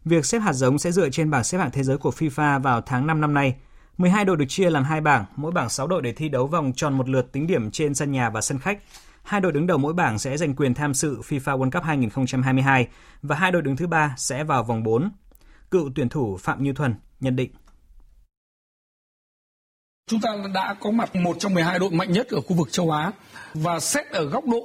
Việc 0.05 0.25
xếp 0.25 0.39
hạt 0.39 0.53
giống 0.53 0.79
sẽ 0.79 0.91
dựa 0.91 1.09
trên 1.09 1.29
bảng 1.29 1.43
xếp 1.43 1.57
hạng 1.57 1.71
thế 1.71 1.83
giới 1.83 1.97
của 1.97 2.11
FIFA 2.17 2.61
vào 2.61 2.81
tháng 2.81 3.07
5 3.07 3.21
năm 3.21 3.33
nay. 3.33 3.55
12 3.97 4.25
đội 4.25 4.37
được 4.37 4.45
chia 4.47 4.69
làm 4.69 4.83
hai 4.83 5.01
bảng, 5.01 5.25
mỗi 5.35 5.51
bảng 5.51 5.69
6 5.69 5.87
đội 5.87 6.01
để 6.01 6.13
thi 6.13 6.29
đấu 6.29 6.47
vòng 6.47 6.73
tròn 6.75 6.93
một 6.97 7.09
lượt 7.09 7.31
tính 7.31 7.47
điểm 7.47 7.71
trên 7.71 7.93
sân 7.93 8.11
nhà 8.11 8.29
và 8.29 8.41
sân 8.41 8.59
khách. 8.59 8.79
Hai 9.23 9.41
đội 9.41 9.51
đứng 9.51 9.67
đầu 9.67 9.77
mỗi 9.77 9.93
bảng 9.93 10.19
sẽ 10.19 10.37
giành 10.37 10.55
quyền 10.55 10.73
tham 10.73 10.93
dự 10.93 11.17
FIFA 11.29 11.59
World 11.59 11.71
Cup 11.71 11.83
2022 11.83 12.87
và 13.21 13.35
hai 13.35 13.51
đội 13.51 13.61
đứng 13.61 13.75
thứ 13.75 13.87
ba 13.87 14.13
sẽ 14.17 14.43
vào 14.43 14.63
vòng 14.63 14.83
4 14.83 15.11
cựu 15.73 15.89
tuyển 15.95 16.09
thủ 16.09 16.37
Phạm 16.37 16.63
Như 16.63 16.73
Thuần 16.73 16.95
nhận 17.19 17.35
định. 17.35 17.51
Chúng 20.07 20.21
ta 20.21 20.29
đã 20.53 20.75
có 20.79 20.91
mặt 20.91 21.15
một 21.15 21.35
trong 21.39 21.53
12 21.53 21.79
đội 21.79 21.91
mạnh 21.91 22.11
nhất 22.11 22.27
ở 22.27 22.41
khu 22.41 22.55
vực 22.55 22.71
châu 22.71 22.91
Á 22.91 23.11
và 23.53 23.79
xét 23.79 24.07
ở 24.07 24.25
góc 24.25 24.43
độ 24.47 24.61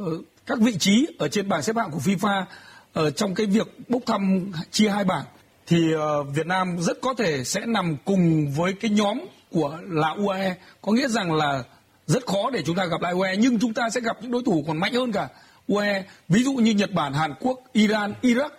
ờ, 0.00 0.18
các 0.46 0.58
vị 0.58 0.76
trí 0.78 1.06
ở 1.18 1.28
trên 1.28 1.48
bảng 1.48 1.62
xếp 1.62 1.76
hạng 1.76 1.90
của 1.90 1.98
FIFA 1.98 2.44
ở 2.92 3.10
trong 3.10 3.34
cái 3.34 3.46
việc 3.46 3.68
bốc 3.88 4.02
thăm 4.06 4.52
chia 4.70 4.88
hai 4.88 5.04
bảng 5.04 5.24
thì 5.66 5.92
ờ, 5.92 6.22
Việt 6.22 6.46
Nam 6.46 6.76
rất 6.80 7.00
có 7.02 7.14
thể 7.14 7.44
sẽ 7.44 7.66
nằm 7.66 7.96
cùng 8.04 8.52
với 8.52 8.72
cái 8.72 8.90
nhóm 8.90 9.20
của 9.50 9.78
là 9.82 10.08
UAE 10.08 10.56
có 10.80 10.92
nghĩa 10.92 11.08
rằng 11.08 11.32
là 11.32 11.62
rất 12.06 12.26
khó 12.26 12.50
để 12.50 12.62
chúng 12.66 12.76
ta 12.76 12.84
gặp 12.84 13.00
lại 13.02 13.12
UAE 13.12 13.36
nhưng 13.36 13.58
chúng 13.58 13.74
ta 13.74 13.90
sẽ 13.90 14.00
gặp 14.00 14.16
những 14.22 14.30
đối 14.30 14.42
thủ 14.42 14.64
còn 14.66 14.80
mạnh 14.80 14.94
hơn 14.94 15.12
cả 15.12 15.28
UAE 15.68 16.04
ví 16.28 16.42
dụ 16.42 16.52
như 16.52 16.70
Nhật 16.70 16.92
Bản, 16.92 17.12
Hàn 17.12 17.34
Quốc, 17.40 17.60
Iran, 17.72 18.14
Iraq, 18.22 18.50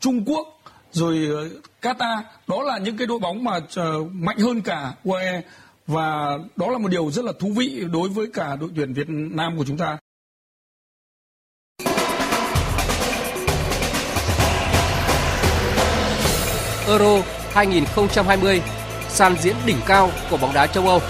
Trung 0.00 0.24
Quốc 0.24 0.61
rồi 0.92 1.28
ờ, 1.34 1.48
Qatar, 1.82 2.22
đó 2.48 2.62
là 2.62 2.78
những 2.78 2.96
cái 2.96 3.06
đội 3.06 3.18
bóng 3.18 3.44
mà 3.44 3.60
ờ, 3.74 4.04
mạnh 4.04 4.38
hơn 4.38 4.62
cả 4.62 4.94
UAE 5.04 5.42
và 5.86 6.38
đó 6.56 6.70
là 6.70 6.78
một 6.78 6.88
điều 6.88 7.10
rất 7.10 7.24
là 7.24 7.32
thú 7.38 7.52
vị 7.56 7.84
đối 7.92 8.08
với 8.08 8.26
cả 8.32 8.56
đội 8.56 8.70
tuyển 8.76 8.92
Việt 8.92 9.08
Nam 9.08 9.56
của 9.58 9.64
chúng 9.64 9.76
ta. 9.76 9.98
Euro 16.88 17.22
2020 17.52 18.62
sàn 19.08 19.36
diễn 19.40 19.56
đỉnh 19.66 19.78
cao 19.86 20.10
của 20.30 20.36
bóng 20.36 20.54
đá 20.54 20.66
châu 20.66 20.88
Âu. 20.88 21.00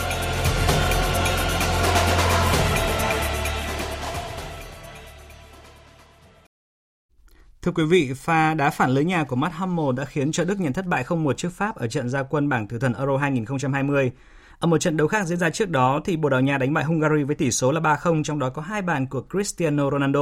Thưa 7.64 7.72
quý 7.72 7.85
vị, 7.85 8.12
pha 8.16 8.55
đá 8.55 8.70
phản 8.70 8.90
lưới 8.90 9.05
nhà 9.05 9.25
của 9.25 9.37
Matt 9.37 9.55
Hummel 9.55 9.96
đã 9.96 10.05
khiến 10.05 10.33
cho 10.33 10.44
Đức 10.44 10.61
nhận 10.61 10.72
thất 10.72 10.87
bại 10.87 11.05
0-1 11.05 11.33
trước 11.33 11.53
Pháp 11.53 11.77
ở 11.77 11.87
trận 11.88 12.09
gia 12.09 12.22
quân 12.22 12.48
bảng 12.48 12.66
tử 12.66 12.79
thần 12.79 12.94
Euro 12.94 13.16
2020. 13.16 14.12
Ở 14.59 14.66
một 14.66 14.79
trận 14.79 14.96
đấu 14.96 15.09
khác 15.09 15.27
diễn 15.27 15.38
ra 15.38 15.51
trước 15.51 15.70
đó 15.70 16.01
thì 16.05 16.16
Bồ 16.16 16.29
Đào 16.29 16.40
Nha 16.40 16.59
đánh 16.59 16.75
bại 16.75 16.85
Hungary 16.85 17.22
với 17.22 17.37
tỷ 17.37 17.51
số 17.51 17.72
là 17.72 17.81
3-0, 17.81 18.22
trong 18.22 18.38
đó 18.38 18.51
có 18.51 18.62
hai 18.62 18.83
bàn 18.83 19.07
của 19.07 19.22
Cristiano 19.31 19.90
Ronaldo. 19.90 20.20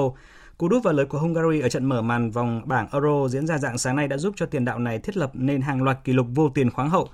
Cú 0.59 0.69
đúp 0.69 0.85
vào 0.85 0.95
lưới 0.95 1.07
của 1.07 1.19
Hungary 1.19 1.61
ở 1.61 1.69
trận 1.69 1.85
mở 1.85 2.03
màn 2.03 2.31
vòng 2.31 2.63
bảng 2.65 2.89
Euro 2.93 3.29
diễn 3.29 3.47
ra 3.47 3.59
dạng 3.59 3.79
sáng 3.79 3.97
nay 3.97 4.09
đã 4.09 4.17
giúp 4.17 4.35
cho 4.37 4.47
tiền 4.47 4.65
đạo 4.65 4.79
này 4.79 4.99
thiết 4.99 5.17
lập 5.17 5.31
nên 5.35 5.61
hàng 5.61 5.83
loạt 5.83 5.99
kỷ 6.05 6.13
lục 6.13 6.27
vô 6.35 6.49
tiền 6.49 6.71
khoáng 6.71 6.91
hậu. 6.91 7.09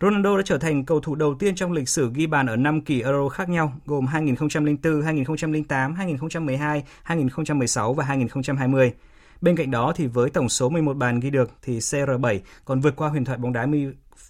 Ronaldo 0.00 0.36
đã 0.36 0.42
trở 0.46 0.58
thành 0.58 0.84
cầu 0.84 1.00
thủ 1.00 1.14
đầu 1.14 1.34
tiên 1.34 1.54
trong 1.54 1.72
lịch 1.72 1.88
sử 1.88 2.10
ghi 2.14 2.26
bàn 2.26 2.46
ở 2.46 2.56
5 2.56 2.80
kỳ 2.80 3.02
Euro 3.02 3.28
khác 3.28 3.48
nhau, 3.48 3.72
gồm 3.86 4.06
2004, 4.06 5.02
2008, 5.02 5.94
2012, 5.94 6.82
2016 7.02 7.94
và 7.94 8.04
2020. 8.04 8.92
Bên 9.40 9.56
cạnh 9.56 9.70
đó 9.70 9.92
thì 9.96 10.06
với 10.06 10.30
tổng 10.30 10.48
số 10.48 10.68
11 10.68 10.96
bàn 10.96 11.20
ghi 11.20 11.30
được 11.30 11.50
thì 11.62 11.78
CR7 11.78 12.38
còn 12.64 12.80
vượt 12.80 12.96
qua 12.96 13.08
huyền 13.08 13.24
thoại 13.24 13.38
bóng 13.38 13.52
đá 13.52 13.66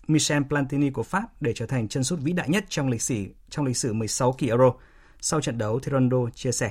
Michel 0.07 0.43
Platini 0.49 0.91
của 0.91 1.03
Pháp 1.03 1.43
để 1.43 1.53
trở 1.53 1.67
thành 1.67 1.89
chân 1.89 2.05
sút 2.05 2.19
vĩ 2.21 2.33
đại 2.33 2.49
nhất 2.49 2.65
trong 2.69 2.89
lịch 2.89 3.03
sử, 3.03 3.25
trong 3.51 3.65
lịch 3.65 3.77
sử 3.77 3.93
16 3.93 4.33
kỳ 4.33 4.49
Euro. 4.49 4.73
Sau 5.21 5.41
trận 5.41 5.59
đấu 5.59 5.81
thì 5.81 5.93
Ronaldo 5.93 6.31
chia 6.35 6.53
sẻ. 6.53 6.71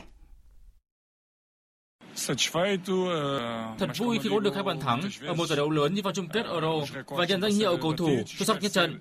Thật 3.80 3.89
vui 3.98 4.19
khi 4.24 4.30
có 4.30 4.39
được 4.39 4.56
hai 4.56 4.63
bàn 4.63 4.80
thắng 4.80 5.02
ở 5.22 5.34
một 5.34 5.46
giải 5.46 5.58
đấu 5.58 5.69
lớn 5.69 5.93
như 5.93 6.02
vào 6.04 6.13
chung 6.13 6.28
kết 6.28 6.46
Euro 6.46 6.72
và 7.06 7.26
nhận 7.26 7.41
danh 7.41 7.54
hiệu 7.54 7.78
cầu 7.82 7.93
thủ 7.93 8.10
xuất 8.28 8.46
sắc 8.46 8.62
nhất 8.62 8.72
trận. 8.72 9.00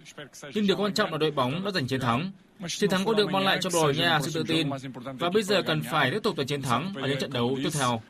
Nhưng 0.54 0.66
điều 0.66 0.76
quan 0.76 0.94
trọng 0.94 1.12
là 1.12 1.18
đội 1.18 1.30
bóng 1.30 1.64
đã 1.64 1.70
giành 1.70 1.86
chiến 1.86 2.00
thắng. 2.00 2.30
Chiến 2.68 2.90
thắng 2.90 3.04
có 3.04 3.14
được 3.14 3.30
mang 3.30 3.44
lại 3.44 3.58
cho 3.60 3.70
Bồ 3.72 3.82
Đào 3.82 3.92
Nha 3.92 4.20
sự 4.22 4.30
tự 4.34 4.44
tin 4.48 4.70
và 5.18 5.30
bây 5.30 5.42
giờ 5.42 5.62
cần 5.66 5.82
phải 5.90 6.10
tiếp 6.10 6.20
tục 6.22 6.36
giành 6.36 6.46
chiến 6.46 6.62
thắng 6.62 6.94
ở 6.94 7.08
những 7.08 7.18
trận 7.20 7.32
đấu 7.32 7.58
tiếp 7.64 7.70
theo. 7.72 8.00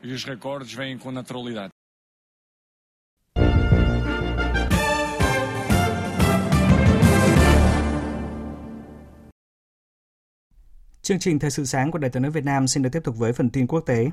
Chương 11.01 11.19
trình 11.19 11.39
Thời 11.39 11.51
sự 11.51 11.65
sáng 11.65 11.91
của 11.91 11.97
Đài 11.97 12.11
tiếng 12.11 12.23
nói 12.23 12.31
Việt 12.31 12.43
Nam 12.43 12.67
xin 12.67 12.83
được 12.83 12.89
tiếp 12.93 13.03
tục 13.03 13.15
với 13.17 13.33
phần 13.33 13.49
tin 13.49 13.67
quốc 13.67 13.79
tế. 13.79 14.09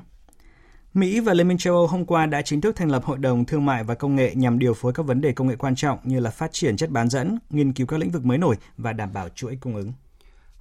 Mỹ 0.93 1.19
và 1.19 1.33
Liên 1.33 1.47
minh 1.47 1.57
châu 1.57 1.75
Âu 1.75 1.87
hôm 1.87 2.05
qua 2.05 2.25
đã 2.25 2.41
chính 2.41 2.61
thức 2.61 2.75
thành 2.75 2.91
lập 2.91 3.03
Hội 3.05 3.17
đồng 3.17 3.45
Thương 3.45 3.65
mại 3.65 3.83
và 3.83 3.95
Công 3.95 4.15
nghệ 4.15 4.35
nhằm 4.35 4.59
điều 4.59 4.73
phối 4.73 4.93
các 4.93 5.05
vấn 5.05 5.21
đề 5.21 5.31
công 5.31 5.47
nghệ 5.47 5.55
quan 5.55 5.75
trọng 5.75 5.99
như 6.03 6.19
là 6.19 6.29
phát 6.29 6.53
triển 6.53 6.77
chất 6.77 6.89
bán 6.89 7.09
dẫn, 7.09 7.39
nghiên 7.49 7.73
cứu 7.73 7.87
các 7.87 7.99
lĩnh 7.99 8.11
vực 8.11 8.25
mới 8.25 8.37
nổi 8.37 8.55
và 8.77 8.93
đảm 8.93 9.13
bảo 9.13 9.29
chuỗi 9.29 9.57
cung 9.61 9.75
ứng. 9.75 9.93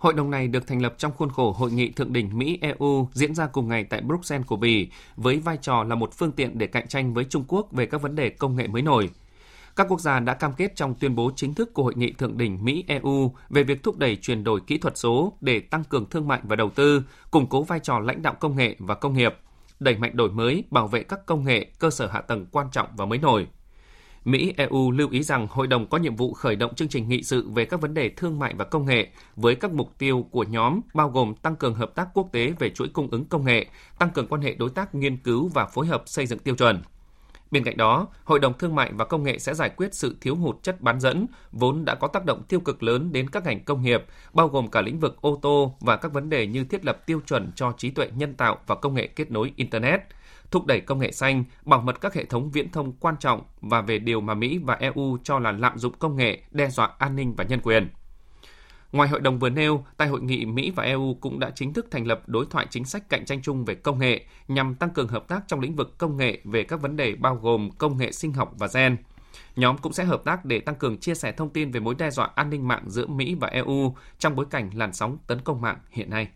Hội 0.01 0.15
đồng 0.15 0.31
này 0.31 0.49
được 0.49 0.67
thành 0.67 0.83
lập 0.83 0.95
trong 0.99 1.13
khuôn 1.13 1.31
khổ 1.31 1.53
Hội 1.53 1.73
nghị 1.73 1.91
Thượng 1.91 2.13
đỉnh 2.13 2.39
Mỹ-EU 2.39 3.09
diễn 3.13 3.35
ra 3.35 3.47
cùng 3.47 3.69
ngày 3.69 3.85
tại 3.85 4.01
Bruxelles 4.01 4.47
của 4.47 4.57
Bỉ, 4.57 4.89
với 5.17 5.39
vai 5.39 5.57
trò 5.57 5.85
là 5.85 5.95
một 5.95 6.13
phương 6.13 6.33
tiện 6.33 6.59
để 6.59 6.67
cạnh 6.67 6.89
tranh 6.89 7.15
với 7.15 7.25
Trung 7.25 7.45
Quốc 7.49 7.73
về 7.73 7.87
các 7.87 8.03
vấn 8.03 8.15
đề 8.15 8.31
công 8.31 8.57
nghệ 8.57 8.67
mới 8.67 8.83
nổi. 8.83 9.11
Các 9.77 9.87
quốc 9.89 10.01
gia 10.01 10.21
đã 10.21 10.35
cam 10.35 10.53
kết 10.53 10.77
trong 10.77 10.95
tuyên 10.95 11.15
bố 11.15 11.31
chính 11.37 11.55
thức 11.55 11.75
của 11.75 11.83
Hội 11.83 11.95
nghị 11.97 12.13
Thượng 12.13 12.39
đỉnh 12.39 12.65
Mỹ-EU 12.65 13.33
về 13.51 13.63
việc 13.63 13.83
thúc 13.83 13.99
đẩy 13.99 14.17
chuyển 14.17 14.45
đổi 14.45 14.61
kỹ 14.67 14.79
thuật 14.79 14.99
số 14.99 15.33
để 15.41 15.61
tăng 15.61 15.85
cường 15.85 16.11
thương 16.11 16.29
mại 16.29 16.41
và 16.43 16.57
đầu 16.57 16.71
tư, 16.71 17.03
củng 17.31 17.47
cố 17.47 17.63
vai 17.63 17.81
trò 17.81 17.99
lãnh 17.99 18.23
đạo 18.23 18.35
công 18.41 18.57
nghệ 18.57 18.77
và 18.79 18.95
công 18.95 19.15
nghiệp– 19.15 19.35
đẩy 19.81 19.97
mạnh 19.97 20.17
đổi 20.17 20.31
mới, 20.31 20.65
bảo 20.71 20.89
vệ 20.89 21.03
các 21.03 21.27
công 21.27 21.45
nghệ, 21.45 21.67
cơ 21.79 21.91
sở 21.91 22.07
hạ 22.07 22.21
tầng 22.21 22.47
quan 22.53 22.67
trọng 22.73 22.89
và 22.97 23.07
mới 23.07 23.19
nổi. 23.19 23.47
Mỹ, 24.25 24.55
EU 24.57 24.91
lưu 24.91 25.09
ý 25.11 25.23
rằng 25.23 25.47
hội 25.51 25.67
đồng 25.67 25.87
có 25.87 25.99
nhiệm 25.99 26.17
vụ 26.17 26.33
khởi 26.33 26.57
động 26.57 26.75
chương 26.75 26.89
trình 26.89 27.09
nghị 27.09 27.23
sự 27.23 27.49
về 27.49 27.65
các 27.65 27.81
vấn 27.81 27.95
đề 27.95 28.09
thương 28.09 28.39
mại 28.39 28.55
và 28.55 28.65
công 28.65 28.87
nghệ 28.87 29.09
với 29.37 29.55
các 29.55 29.73
mục 29.73 29.99
tiêu 29.99 30.27
của 30.31 30.45
nhóm 30.45 30.81
bao 30.95 31.11
gồm 31.11 31.35
tăng 31.35 31.57
cường 31.57 31.75
hợp 31.75 31.95
tác 31.95 32.09
quốc 32.15 32.29
tế 32.33 32.53
về 32.59 32.71
chuỗi 32.71 32.89
cung 32.89 33.09
ứng 33.11 33.25
công 33.25 33.45
nghệ, 33.45 33.67
tăng 33.99 34.11
cường 34.11 34.27
quan 34.27 34.43
hệ 34.43 34.55
đối 34.55 34.71
tác 34.71 34.95
nghiên 34.95 35.17
cứu 35.17 35.49
và 35.49 35.67
phối 35.67 35.87
hợp 35.87 36.03
xây 36.07 36.27
dựng 36.27 36.39
tiêu 36.39 36.55
chuẩn. 36.55 36.83
Bên 37.51 37.65
cạnh 37.65 37.77
đó, 37.77 38.09
Hội 38.25 38.39
đồng 38.39 38.59
Thương 38.59 38.75
mại 38.75 38.93
và 38.93 39.05
Công 39.05 39.23
nghệ 39.23 39.39
sẽ 39.39 39.55
giải 39.55 39.71
quyết 39.77 39.95
sự 39.95 40.17
thiếu 40.21 40.37
hụt 40.37 40.63
chất 40.63 40.81
bán 40.81 41.01
dẫn, 41.01 41.27
vốn 41.53 41.85
đã 41.85 41.95
có 41.95 42.09
tác 42.09 42.25
động 42.25 42.43
tiêu 42.49 42.61
cực 42.61 42.83
lớn 42.83 43.13
đến 43.13 43.31
các 43.31 43.45
ngành 43.45 43.65
công 43.65 43.83
nghiệp, 43.83 44.05
bao 44.33 44.49
gồm 44.49 44.71
cả 44.71 44.81
lĩnh 44.81 45.01
vực 45.01 45.17
ô 45.21 45.39
tô 45.43 45.75
và 45.81 45.97
các 45.97 46.13
vấn 46.13 46.31
đề 46.31 46.47
như 46.47 46.65
thiết 46.65 46.85
lập 46.85 47.07
tiêu 47.07 47.21
chuẩn 47.27 47.53
cho 47.55 47.73
trí 47.79 47.91
tuệ 47.91 48.11
nhân 48.17 48.35
tạo 48.35 48.59
và 48.67 48.75
công 48.75 48.95
nghệ 48.95 49.07
kết 49.07 49.31
nối 49.31 49.53
Internet, 49.57 50.01
thúc 50.51 50.67
đẩy 50.67 50.81
công 50.81 50.99
nghệ 50.99 51.13
xanh, 51.13 51.45
bảo 51.65 51.81
mật 51.81 52.01
các 52.01 52.15
hệ 52.15 52.25
thống 52.25 52.51
viễn 52.51 52.71
thông 52.71 52.93
quan 52.93 53.15
trọng 53.21 53.43
và 53.61 53.81
về 53.81 53.99
điều 53.99 54.21
mà 54.21 54.35
Mỹ 54.35 54.59
và 54.59 54.75
EU 54.75 55.19
cho 55.25 55.39
là 55.39 55.53
lạm 55.53 55.79
dụng 55.79 55.95
công 55.99 56.17
nghệ, 56.17 56.43
đe 56.51 56.69
dọa 56.69 56.91
an 56.99 57.17
ninh 57.17 57.35
và 57.35 57.45
nhân 57.45 57.61
quyền. 57.63 57.89
Ngoài 58.93 59.09
hội 59.09 59.21
đồng 59.21 59.39
vừa 59.39 59.51
nêu, 59.51 59.85
tại 59.97 60.09
hội 60.09 60.21
nghị 60.21 60.45
Mỹ 60.45 60.73
và 60.77 60.83
EU 60.83 61.15
cũng 61.21 61.41
đã 61.41 61.51
chính 61.55 61.73
thức 61.73 61.87
thành 61.91 62.07
lập 62.07 62.23
đối 62.27 62.47
thoại 62.51 62.67
chính 62.71 62.85
sách 62.85 63.09
cạnh 63.09 63.25
tranh 63.25 63.43
chung 63.43 63.65
về 63.65 63.75
công 63.75 63.99
nghệ 63.99 64.25
nhằm 64.49 64.75
tăng 64.75 64.91
cường 64.91 65.09
hợp 65.09 65.29
tác 65.29 65.41
trong 65.49 65.61
lĩnh 65.61 65.77
vực 65.77 65.99
công 65.99 66.17
nghệ 66.17 66.41
về 66.45 66.63
các 66.63 66.81
vấn 66.81 66.97
đề 66.97 67.15
bao 67.15 67.35
gồm 67.35 67.71
công 67.79 67.99
nghệ 67.99 68.13
sinh 68.13 68.33
học 68.33 68.53
và 68.59 68.69
gen. 68.75 68.97
Nhóm 69.57 69.79
cũng 69.79 69.93
sẽ 69.93 70.05
hợp 70.05 70.25
tác 70.25 70.45
để 70.45 70.61
tăng 70.61 70.75
cường 70.75 70.99
chia 70.99 71.15
sẻ 71.15 71.33
thông 71.33 71.51
tin 71.51 71.71
về 71.71 71.81
mối 71.81 71.95
đe 71.99 72.11
dọa 72.11 72.31
an 72.35 72.51
ninh 72.51 72.69
mạng 72.69 72.85
giữa 72.87 73.07
Mỹ 73.07 73.37
và 73.41 73.49
EU 73.49 73.97
trong 74.19 74.37
bối 74.37 74.47
cảnh 74.51 74.71
làn 74.75 74.93
sóng 74.93 75.19
tấn 75.27 75.41
công 75.41 75.61
mạng 75.61 75.79
hiện 75.91 76.11
nay. 76.11 76.29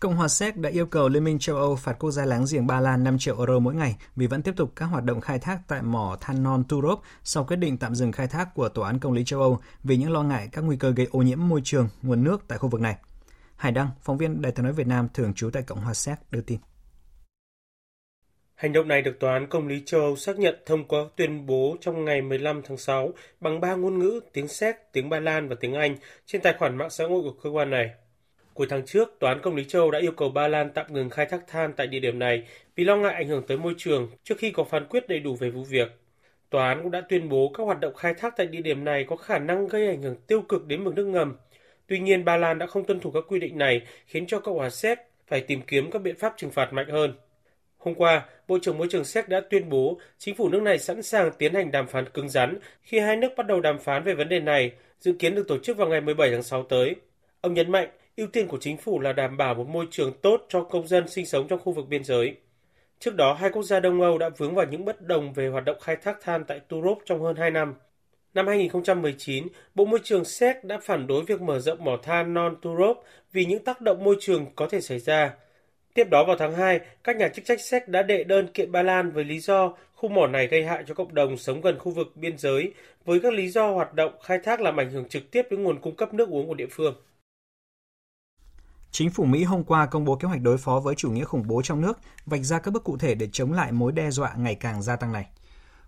Cộng 0.00 0.16
hòa 0.16 0.28
Séc 0.28 0.56
đã 0.56 0.70
yêu 0.70 0.86
cầu 0.86 1.08
Liên 1.08 1.24
minh 1.24 1.38
châu 1.38 1.56
Âu 1.56 1.76
phạt 1.76 1.92
quốc 1.98 2.10
gia 2.10 2.24
láng 2.24 2.44
giềng 2.52 2.66
Ba 2.66 2.80
Lan 2.80 3.04
5 3.04 3.18
triệu 3.18 3.38
euro 3.38 3.58
mỗi 3.58 3.74
ngày 3.74 3.96
vì 4.16 4.26
vẫn 4.26 4.42
tiếp 4.42 4.52
tục 4.56 4.72
các 4.76 4.86
hoạt 4.86 5.04
động 5.04 5.20
khai 5.20 5.38
thác 5.38 5.58
tại 5.68 5.82
mỏ 5.82 6.16
than 6.20 6.42
non 6.42 6.64
Turov 6.68 7.00
sau 7.24 7.44
quyết 7.44 7.56
định 7.56 7.78
tạm 7.78 7.94
dừng 7.94 8.12
khai 8.12 8.26
thác 8.26 8.54
của 8.54 8.68
Tòa 8.68 8.86
án 8.86 8.98
Công 8.98 9.12
lý 9.12 9.24
châu 9.24 9.40
Âu 9.40 9.58
vì 9.84 9.96
những 9.96 10.12
lo 10.12 10.22
ngại 10.22 10.48
các 10.52 10.64
nguy 10.64 10.76
cơ 10.76 10.90
gây 10.90 11.06
ô 11.10 11.22
nhiễm 11.22 11.48
môi 11.48 11.60
trường, 11.64 11.88
nguồn 12.02 12.24
nước 12.24 12.44
tại 12.48 12.58
khu 12.58 12.68
vực 12.68 12.80
này. 12.80 12.96
Hải 13.56 13.72
Đăng, 13.72 13.90
phóng 14.02 14.18
viên 14.18 14.42
Đài 14.42 14.52
tiếng 14.52 14.64
nói 14.64 14.72
Việt 14.72 14.86
Nam 14.86 15.08
thường 15.14 15.34
trú 15.34 15.50
tại 15.50 15.62
Cộng 15.62 15.80
hòa 15.80 15.94
Séc 15.94 16.18
đưa 16.30 16.40
tin. 16.40 16.58
Hành 18.54 18.72
động 18.72 18.88
này 18.88 19.02
được 19.02 19.16
Tòa 19.20 19.32
án 19.32 19.46
Công 19.46 19.66
lý 19.66 19.82
châu 19.86 20.00
Âu 20.00 20.16
xác 20.16 20.38
nhận 20.38 20.54
thông 20.66 20.88
qua 20.88 21.00
tuyên 21.16 21.46
bố 21.46 21.76
trong 21.80 22.04
ngày 22.04 22.22
15 22.22 22.62
tháng 22.64 22.76
6 22.76 23.10
bằng 23.40 23.60
ba 23.60 23.74
ngôn 23.74 23.98
ngữ 23.98 24.20
tiếng 24.32 24.48
Séc, 24.48 24.76
tiếng 24.92 25.08
Ba 25.08 25.20
Lan 25.20 25.48
và 25.48 25.56
tiếng 25.60 25.74
Anh 25.74 25.96
trên 26.26 26.42
tài 26.42 26.54
khoản 26.58 26.76
mạng 26.76 26.90
xã 26.90 27.04
hội 27.04 27.22
của 27.22 27.34
cơ 27.42 27.50
quan 27.50 27.70
này. 27.70 27.90
Cuối 28.56 28.66
tháng 28.70 28.86
trước, 28.86 29.16
Tòa 29.18 29.30
án 29.30 29.40
Công 29.42 29.56
lý 29.56 29.64
châu 29.64 29.90
đã 29.90 29.98
yêu 29.98 30.12
cầu 30.12 30.28
Ba 30.28 30.48
Lan 30.48 30.70
tạm 30.74 30.86
ngừng 30.88 31.10
khai 31.10 31.26
thác 31.26 31.46
than 31.46 31.72
tại 31.72 31.86
địa 31.86 32.00
điểm 32.00 32.18
này 32.18 32.42
vì 32.76 32.84
lo 32.84 32.96
ngại 32.96 33.14
ảnh 33.14 33.28
hưởng 33.28 33.46
tới 33.46 33.56
môi 33.56 33.74
trường 33.78 34.10
trước 34.24 34.34
khi 34.38 34.50
có 34.50 34.64
phán 34.64 34.86
quyết 34.86 35.08
đầy 35.08 35.20
đủ 35.20 35.34
về 35.34 35.50
vụ 35.50 35.62
việc. 35.62 35.88
Tòa 36.50 36.68
án 36.68 36.82
cũng 36.82 36.90
đã 36.90 37.00
tuyên 37.00 37.28
bố 37.28 37.52
các 37.54 37.64
hoạt 37.64 37.80
động 37.80 37.94
khai 37.94 38.14
thác 38.14 38.36
tại 38.36 38.46
địa 38.46 38.60
điểm 38.60 38.84
này 38.84 39.04
có 39.04 39.16
khả 39.16 39.38
năng 39.38 39.68
gây 39.68 39.88
ảnh 39.88 40.02
hưởng 40.02 40.16
tiêu 40.26 40.40
cực 40.40 40.66
đến 40.66 40.84
mực 40.84 40.94
nước 40.94 41.04
ngầm. 41.04 41.36
Tuy 41.86 41.98
nhiên, 41.98 42.24
Ba 42.24 42.36
Lan 42.36 42.58
đã 42.58 42.66
không 42.66 42.84
tuân 42.84 43.00
thủ 43.00 43.10
các 43.10 43.24
quy 43.28 43.40
định 43.40 43.58
này, 43.58 43.82
khiến 44.06 44.26
cho 44.26 44.40
Cộng 44.40 44.56
hòa 44.56 44.70
Séc 44.70 44.98
phải 45.26 45.40
tìm 45.40 45.62
kiếm 45.62 45.90
các 45.90 46.02
biện 46.02 46.16
pháp 46.16 46.34
trừng 46.36 46.50
phạt 46.50 46.72
mạnh 46.72 46.88
hơn. 46.88 47.14
Hôm 47.78 47.94
qua, 47.94 48.26
Bộ 48.48 48.58
trưởng 48.62 48.78
Môi 48.78 48.88
trường 48.90 49.04
Séc 49.04 49.28
đã 49.28 49.40
tuyên 49.50 49.68
bố 49.68 49.98
chính 50.18 50.34
phủ 50.34 50.48
nước 50.48 50.62
này 50.62 50.78
sẵn 50.78 51.02
sàng 51.02 51.30
tiến 51.38 51.54
hành 51.54 51.70
đàm 51.70 51.86
phán 51.86 52.04
cứng 52.08 52.28
rắn 52.28 52.58
khi 52.82 52.98
hai 52.98 53.16
nước 53.16 53.32
bắt 53.36 53.46
đầu 53.46 53.60
đàm 53.60 53.78
phán 53.78 54.04
về 54.04 54.14
vấn 54.14 54.28
đề 54.28 54.40
này, 54.40 54.72
dự 55.00 55.12
kiến 55.18 55.34
được 55.34 55.48
tổ 55.48 55.58
chức 55.58 55.76
vào 55.76 55.88
ngày 55.88 56.00
17 56.00 56.30
tháng 56.30 56.42
6 56.42 56.62
tới. 56.62 56.94
Ông 57.40 57.54
nhấn 57.54 57.72
mạnh 57.72 57.88
ưu 58.16 58.26
tiên 58.26 58.48
của 58.48 58.58
chính 58.60 58.76
phủ 58.76 59.00
là 59.00 59.12
đảm 59.12 59.36
bảo 59.36 59.54
một 59.54 59.68
môi 59.68 59.86
trường 59.90 60.12
tốt 60.22 60.46
cho 60.48 60.62
công 60.62 60.88
dân 60.88 61.08
sinh 61.08 61.26
sống 61.26 61.48
trong 61.48 61.58
khu 61.58 61.72
vực 61.72 61.88
biên 61.88 62.04
giới. 62.04 62.36
Trước 62.98 63.14
đó, 63.14 63.32
hai 63.32 63.50
quốc 63.50 63.62
gia 63.62 63.80
Đông 63.80 64.00
Âu 64.00 64.18
đã 64.18 64.28
vướng 64.28 64.54
vào 64.54 64.66
những 64.66 64.84
bất 64.84 65.02
đồng 65.02 65.32
về 65.32 65.48
hoạt 65.48 65.64
động 65.64 65.76
khai 65.80 65.96
thác 65.96 66.20
than 66.20 66.44
tại 66.44 66.60
Turov 66.60 66.98
trong 67.04 67.22
hơn 67.22 67.36
2 67.36 67.50
năm. 67.50 67.74
Năm 68.34 68.46
2019, 68.46 69.46
Bộ 69.74 69.84
Môi 69.84 70.00
trường 70.02 70.24
Séc 70.24 70.64
đã 70.64 70.78
phản 70.82 71.06
đối 71.06 71.24
việc 71.24 71.40
mở 71.40 71.58
rộng 71.58 71.84
mỏ 71.84 71.98
than 72.02 72.34
non 72.34 72.56
Turov 72.62 72.96
vì 73.32 73.44
những 73.44 73.64
tác 73.64 73.80
động 73.80 74.04
môi 74.04 74.16
trường 74.20 74.46
có 74.56 74.68
thể 74.68 74.80
xảy 74.80 74.98
ra. 74.98 75.34
Tiếp 75.94 76.10
đó 76.10 76.24
vào 76.24 76.36
tháng 76.36 76.54
2, 76.54 76.80
các 77.04 77.16
nhà 77.16 77.28
chức 77.28 77.44
trách 77.44 77.60
Séc 77.60 77.88
đã 77.88 78.02
đệ 78.02 78.24
đơn 78.24 78.46
kiện 78.54 78.72
Ba 78.72 78.82
Lan 78.82 79.10
với 79.10 79.24
lý 79.24 79.38
do 79.38 79.74
khu 79.94 80.08
mỏ 80.08 80.26
này 80.26 80.46
gây 80.46 80.64
hại 80.64 80.84
cho 80.86 80.94
cộng 80.94 81.14
đồng 81.14 81.36
sống 81.36 81.60
gần 81.60 81.78
khu 81.78 81.92
vực 81.92 82.16
biên 82.16 82.38
giới 82.38 82.72
với 83.04 83.20
các 83.20 83.32
lý 83.32 83.48
do 83.48 83.70
hoạt 83.70 83.94
động 83.94 84.12
khai 84.22 84.38
thác 84.38 84.60
làm 84.60 84.80
ảnh 84.80 84.90
hưởng 84.90 85.08
trực 85.08 85.30
tiếp 85.30 85.46
đến 85.50 85.62
nguồn 85.62 85.80
cung 85.80 85.96
cấp 85.96 86.14
nước 86.14 86.28
uống 86.28 86.48
của 86.48 86.54
địa 86.54 86.68
phương. 86.70 86.94
Chính 88.98 89.10
phủ 89.10 89.24
Mỹ 89.24 89.44
hôm 89.44 89.64
qua 89.64 89.86
công 89.86 90.04
bố 90.04 90.16
kế 90.16 90.28
hoạch 90.28 90.40
đối 90.42 90.58
phó 90.58 90.80
với 90.80 90.94
chủ 90.94 91.10
nghĩa 91.10 91.24
khủng 91.24 91.46
bố 91.46 91.62
trong 91.62 91.80
nước, 91.80 91.98
vạch 92.26 92.44
ra 92.44 92.58
các 92.58 92.70
bước 92.70 92.84
cụ 92.84 92.96
thể 92.96 93.14
để 93.14 93.28
chống 93.32 93.52
lại 93.52 93.72
mối 93.72 93.92
đe 93.92 94.10
dọa 94.10 94.34
ngày 94.36 94.54
càng 94.54 94.82
gia 94.82 94.96
tăng 94.96 95.12
này. 95.12 95.26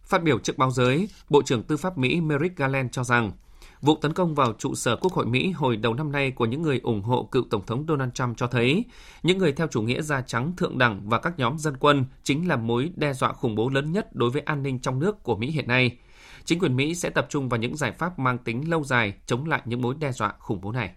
Phát 0.03 0.23
biểu 0.23 0.39
trước 0.39 0.59
báo 0.59 0.71
giới, 0.71 1.09
Bộ 1.31 1.43
trưởng 1.43 1.63
Tư 1.63 1.77
pháp 1.77 1.99
Mỹ 1.99 2.21
Merrick 2.21 2.57
Garland 2.57 2.89
cho 2.93 3.05
rằng 3.05 3.33
vụ 3.81 3.97
tấn 3.97 4.13
công 4.13 4.35
vào 4.35 4.53
trụ 4.59 4.75
sở 4.75 4.97
Quốc 4.97 5.13
hội 5.13 5.27
Mỹ 5.27 5.51
hồi 5.51 5.77
đầu 5.77 5.95
năm 5.95 6.13
nay 6.13 6.31
của 6.31 6.47
những 6.47 6.63
người 6.63 6.81
ủng 6.83 7.03
hộ 7.03 7.29
cựu 7.33 7.45
Tổng 7.51 7.67
thống 7.67 7.85
Donald 7.89 8.13
Trump 8.15 8.37
cho 8.37 8.47
thấy 8.47 8.85
những 9.23 9.39
người 9.39 9.53
theo 9.53 9.67
chủ 9.67 9.83
nghĩa 9.83 10.03
da 10.03 10.21
trắng 10.21 10.53
thượng 10.57 10.79
đẳng 10.79 11.09
và 11.09 11.19
các 11.19 11.39
nhóm 11.39 11.59
dân 11.59 11.77
quân 11.77 12.05
chính 12.23 12.49
là 12.49 12.57
mối 12.57 12.91
đe 12.97 13.13
dọa 13.13 13.33
khủng 13.33 13.55
bố 13.55 13.69
lớn 13.69 13.93
nhất 13.93 14.15
đối 14.15 14.31
với 14.31 14.43
an 14.43 14.63
ninh 14.63 14.79
trong 14.79 14.99
nước 14.99 15.23
của 15.23 15.37
Mỹ 15.37 15.51
hiện 15.51 15.69
nay. 15.69 15.99
Chính 16.45 16.59
quyền 16.59 16.77
Mỹ 16.77 16.95
sẽ 16.95 17.11
tập 17.11 17.27
trung 17.29 17.49
vào 17.49 17.61
những 17.61 17.77
giải 17.77 17.93
pháp 17.93 18.19
mang 18.19 18.39
tính 18.39 18.71
lâu 18.71 18.85
dài 18.85 19.15
chống 19.27 19.47
lại 19.47 19.63
những 19.65 19.83
mối 19.83 19.95
đe 19.99 20.13
dọa 20.13 20.35
khủng 20.39 20.61
bố 20.61 20.73
này. 20.73 20.91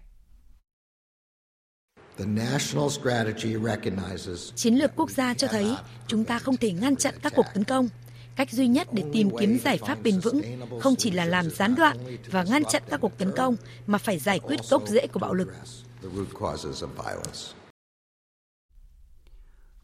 Chiến 4.54 4.74
lược 4.74 4.90
quốc 4.96 5.10
gia 5.10 5.34
cho 5.34 5.48
thấy 5.48 5.76
chúng 6.06 6.24
ta 6.24 6.38
không 6.38 6.56
thể 6.56 6.72
ngăn 6.72 6.96
chặn 6.96 7.14
các 7.22 7.32
cuộc 7.36 7.46
tấn 7.54 7.64
công. 7.64 7.88
Cách 8.36 8.50
duy 8.50 8.66
nhất 8.66 8.88
để 8.92 9.04
tìm 9.12 9.30
kiếm 9.40 9.58
giải 9.64 9.78
pháp 9.78 9.98
bền 10.02 10.20
vững 10.20 10.42
không 10.80 10.96
chỉ 10.96 11.10
là 11.10 11.24
làm 11.24 11.50
gián 11.50 11.74
đoạn 11.74 11.96
và 12.30 12.42
ngăn 12.42 12.64
chặn 12.64 12.82
các 12.90 13.00
cuộc 13.00 13.18
tấn 13.18 13.32
công 13.36 13.56
mà 13.86 13.98
phải 13.98 14.18
giải 14.18 14.38
quyết 14.38 14.60
gốc 14.70 14.82
rễ 14.88 15.06
của 15.06 15.20
bạo 15.20 15.34
lực. 15.34 15.48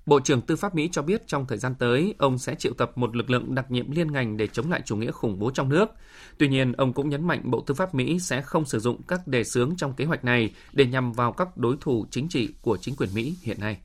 Bộ 0.09 0.21
trưởng 0.21 0.41
Tư 0.41 0.57
pháp 0.57 0.75
Mỹ 0.75 0.89
cho 0.93 1.03
biết 1.03 1.27
trong 1.27 1.47
thời 1.47 1.59
gian 1.59 1.75
tới, 1.75 2.15
ông 2.19 2.39
sẽ 2.39 2.55
triệu 2.55 2.73
tập 2.75 2.93
một 2.95 3.17
lực 3.17 3.31
lượng 3.31 3.55
đặc 3.55 3.71
nhiệm 3.71 3.91
liên 3.91 4.13
ngành 4.13 4.37
để 4.37 4.47
chống 4.47 4.71
lại 4.71 4.83
chủ 4.85 4.97
nghĩa 4.97 5.11
khủng 5.11 5.39
bố 5.39 5.51
trong 5.51 5.69
nước. 5.69 5.91
Tuy 6.39 6.49
nhiên, 6.49 6.73
ông 6.73 6.93
cũng 6.93 7.09
nhấn 7.09 7.27
mạnh 7.27 7.41
Bộ 7.45 7.61
Tư 7.61 7.75
pháp 7.75 7.95
Mỹ 7.95 8.19
sẽ 8.19 8.43
không 8.43 8.65
sử 8.65 8.79
dụng 8.79 9.03
các 9.03 9.29
đề 9.29 9.45
xướng 9.45 9.77
trong 9.77 9.93
kế 9.93 10.05
hoạch 10.05 10.25
này 10.25 10.55
để 10.73 10.87
nhằm 10.87 11.13
vào 11.13 11.33
các 11.33 11.57
đối 11.57 11.77
thủ 11.81 12.07
chính 12.11 12.29
trị 12.29 12.55
của 12.63 12.77
chính 12.77 12.97
quyền 12.97 13.15
Mỹ 13.15 13.35
hiện 13.43 13.61
nay. 13.61 13.79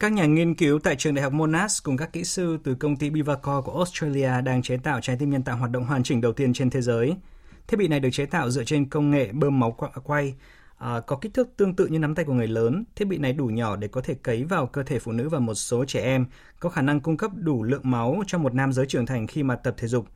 Các 0.00 0.12
nhà 0.12 0.26
nghiên 0.26 0.54
cứu 0.54 0.78
tại 0.78 0.96
trường 0.96 1.14
đại 1.14 1.22
học 1.22 1.32
Monash 1.32 1.84
cùng 1.84 1.96
các 1.96 2.12
kỹ 2.12 2.24
sư 2.24 2.58
từ 2.64 2.74
công 2.74 2.96
ty 2.96 3.10
Bivacor 3.10 3.64
của 3.64 3.76
Australia 3.76 4.40
đang 4.44 4.62
chế 4.62 4.76
tạo 4.76 5.00
trái 5.00 5.16
tim 5.18 5.30
nhân 5.30 5.42
tạo 5.42 5.56
hoạt 5.56 5.70
động 5.70 5.84
hoàn 5.84 6.02
chỉnh 6.02 6.20
đầu 6.20 6.32
tiên 6.32 6.52
trên 6.52 6.70
thế 6.70 6.80
giới. 6.80 7.14
Thiết 7.66 7.76
bị 7.76 7.88
này 7.88 8.00
được 8.00 8.10
chế 8.12 8.26
tạo 8.26 8.50
dựa 8.50 8.64
trên 8.64 8.88
công 8.88 9.10
nghệ 9.10 9.30
bơm 9.32 9.60
máu 9.60 9.76
quay 10.04 10.34
à, 10.78 11.00
có 11.00 11.16
kích 11.16 11.34
thước 11.34 11.56
tương 11.56 11.74
tự 11.74 11.86
như 11.86 11.98
nắm 11.98 12.14
tay 12.14 12.24
của 12.24 12.32
người 12.32 12.46
lớn. 12.46 12.84
Thiết 12.96 13.04
bị 13.04 13.18
này 13.18 13.32
đủ 13.32 13.46
nhỏ 13.46 13.76
để 13.76 13.88
có 13.88 14.00
thể 14.00 14.14
cấy 14.14 14.44
vào 14.44 14.66
cơ 14.66 14.82
thể 14.82 14.98
phụ 14.98 15.12
nữ 15.12 15.28
và 15.28 15.38
một 15.38 15.54
số 15.54 15.84
trẻ 15.84 16.00
em, 16.00 16.26
có 16.60 16.68
khả 16.68 16.82
năng 16.82 17.00
cung 17.00 17.16
cấp 17.16 17.30
đủ 17.34 17.62
lượng 17.62 17.90
máu 17.90 18.22
cho 18.26 18.38
một 18.38 18.54
nam 18.54 18.72
giới 18.72 18.86
trưởng 18.86 19.06
thành 19.06 19.26
khi 19.26 19.42
mà 19.42 19.56
tập 19.56 19.74
thể 19.76 19.88
dục. 19.88 20.06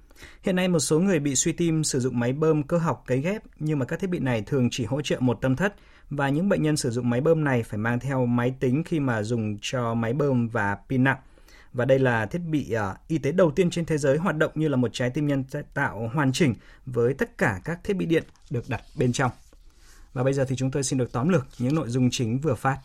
Hiện 0.42 0.56
nay 0.56 0.68
một 0.68 0.78
số 0.78 1.00
người 1.00 1.18
bị 1.18 1.34
suy 1.34 1.52
tim 1.52 1.84
sử 1.84 2.00
dụng 2.00 2.18
máy 2.18 2.32
bơm 2.32 2.62
cơ 2.62 2.78
học 2.78 3.04
cấy 3.06 3.20
ghép, 3.20 3.42
nhưng 3.58 3.78
mà 3.78 3.84
các 3.84 4.00
thiết 4.00 4.10
bị 4.10 4.18
này 4.18 4.42
thường 4.42 4.68
chỉ 4.70 4.84
hỗ 4.84 5.02
trợ 5.02 5.16
một 5.20 5.38
tâm 5.40 5.56
thất 5.56 5.74
và 6.10 6.28
những 6.28 6.48
bệnh 6.48 6.62
nhân 6.62 6.76
sử 6.76 6.90
dụng 6.90 7.10
máy 7.10 7.20
bơm 7.20 7.44
này 7.44 7.62
phải 7.62 7.78
mang 7.78 8.00
theo 8.00 8.26
máy 8.26 8.54
tính 8.60 8.84
khi 8.84 9.00
mà 9.00 9.22
dùng 9.22 9.58
cho 9.60 9.94
máy 9.94 10.12
bơm 10.12 10.48
và 10.48 10.76
pin 10.88 11.04
nặng. 11.04 11.18
Và 11.72 11.84
đây 11.84 11.98
là 11.98 12.26
thiết 12.26 12.38
bị 12.50 12.74
uh, 12.74 13.08
y 13.08 13.18
tế 13.18 13.32
đầu 13.32 13.50
tiên 13.50 13.70
trên 13.70 13.84
thế 13.84 13.98
giới 13.98 14.18
hoạt 14.18 14.36
động 14.36 14.52
như 14.54 14.68
là 14.68 14.76
một 14.76 14.90
trái 14.92 15.10
tim 15.10 15.26
nhân 15.26 15.44
tạo 15.74 16.10
hoàn 16.14 16.32
chỉnh 16.32 16.54
với 16.86 17.14
tất 17.14 17.38
cả 17.38 17.60
các 17.64 17.84
thiết 17.84 17.94
bị 17.94 18.06
điện 18.06 18.22
được 18.50 18.64
đặt 18.68 18.82
bên 18.98 19.12
trong. 19.12 19.30
Và 20.12 20.22
bây 20.22 20.32
giờ 20.32 20.44
thì 20.48 20.56
chúng 20.56 20.70
tôi 20.70 20.82
xin 20.82 20.98
được 20.98 21.12
tóm 21.12 21.28
lược 21.28 21.46
những 21.58 21.74
nội 21.74 21.88
dung 21.88 22.08
chính 22.10 22.38
vừa 22.38 22.54
phát. 22.54 22.78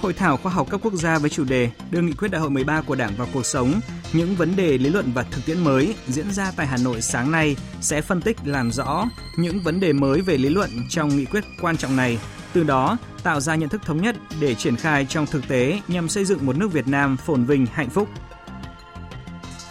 Hội 0.00 0.12
thảo 0.12 0.36
khoa 0.36 0.52
học 0.52 0.70
cấp 0.70 0.80
quốc 0.84 0.94
gia 0.94 1.18
với 1.18 1.30
chủ 1.30 1.44
đề 1.44 1.70
đưa 1.90 2.00
nghị 2.00 2.12
quyết 2.12 2.30
đại 2.30 2.40
hội 2.40 2.50
13 2.50 2.80
của 2.80 2.94
Đảng 2.94 3.16
vào 3.16 3.28
cuộc 3.32 3.46
sống, 3.46 3.80
những 4.12 4.34
vấn 4.34 4.56
đề 4.56 4.78
lý 4.78 4.90
luận 4.90 5.12
và 5.14 5.22
thực 5.22 5.46
tiễn 5.46 5.64
mới 5.64 5.94
diễn 6.06 6.30
ra 6.30 6.52
tại 6.56 6.66
Hà 6.66 6.76
Nội 6.76 7.02
sáng 7.02 7.32
nay 7.32 7.56
sẽ 7.80 8.00
phân 8.00 8.20
tích 8.20 8.36
làm 8.44 8.72
rõ 8.72 9.06
những 9.36 9.60
vấn 9.60 9.80
đề 9.80 9.92
mới 9.92 10.20
về 10.20 10.38
lý 10.38 10.48
luận 10.48 10.70
trong 10.90 11.08
nghị 11.08 11.24
quyết 11.24 11.44
quan 11.60 11.76
trọng 11.76 11.96
này, 11.96 12.18
từ 12.52 12.64
đó 12.64 12.98
tạo 13.22 13.40
ra 13.40 13.54
nhận 13.54 13.68
thức 13.68 13.82
thống 13.84 14.02
nhất 14.02 14.16
để 14.40 14.54
triển 14.54 14.76
khai 14.76 15.06
trong 15.08 15.26
thực 15.26 15.48
tế 15.48 15.80
nhằm 15.88 16.08
xây 16.08 16.24
dựng 16.24 16.46
một 16.46 16.56
nước 16.56 16.72
Việt 16.72 16.88
Nam 16.88 17.16
phồn 17.16 17.44
vinh 17.44 17.66
hạnh 17.66 17.90
phúc. 17.90 18.08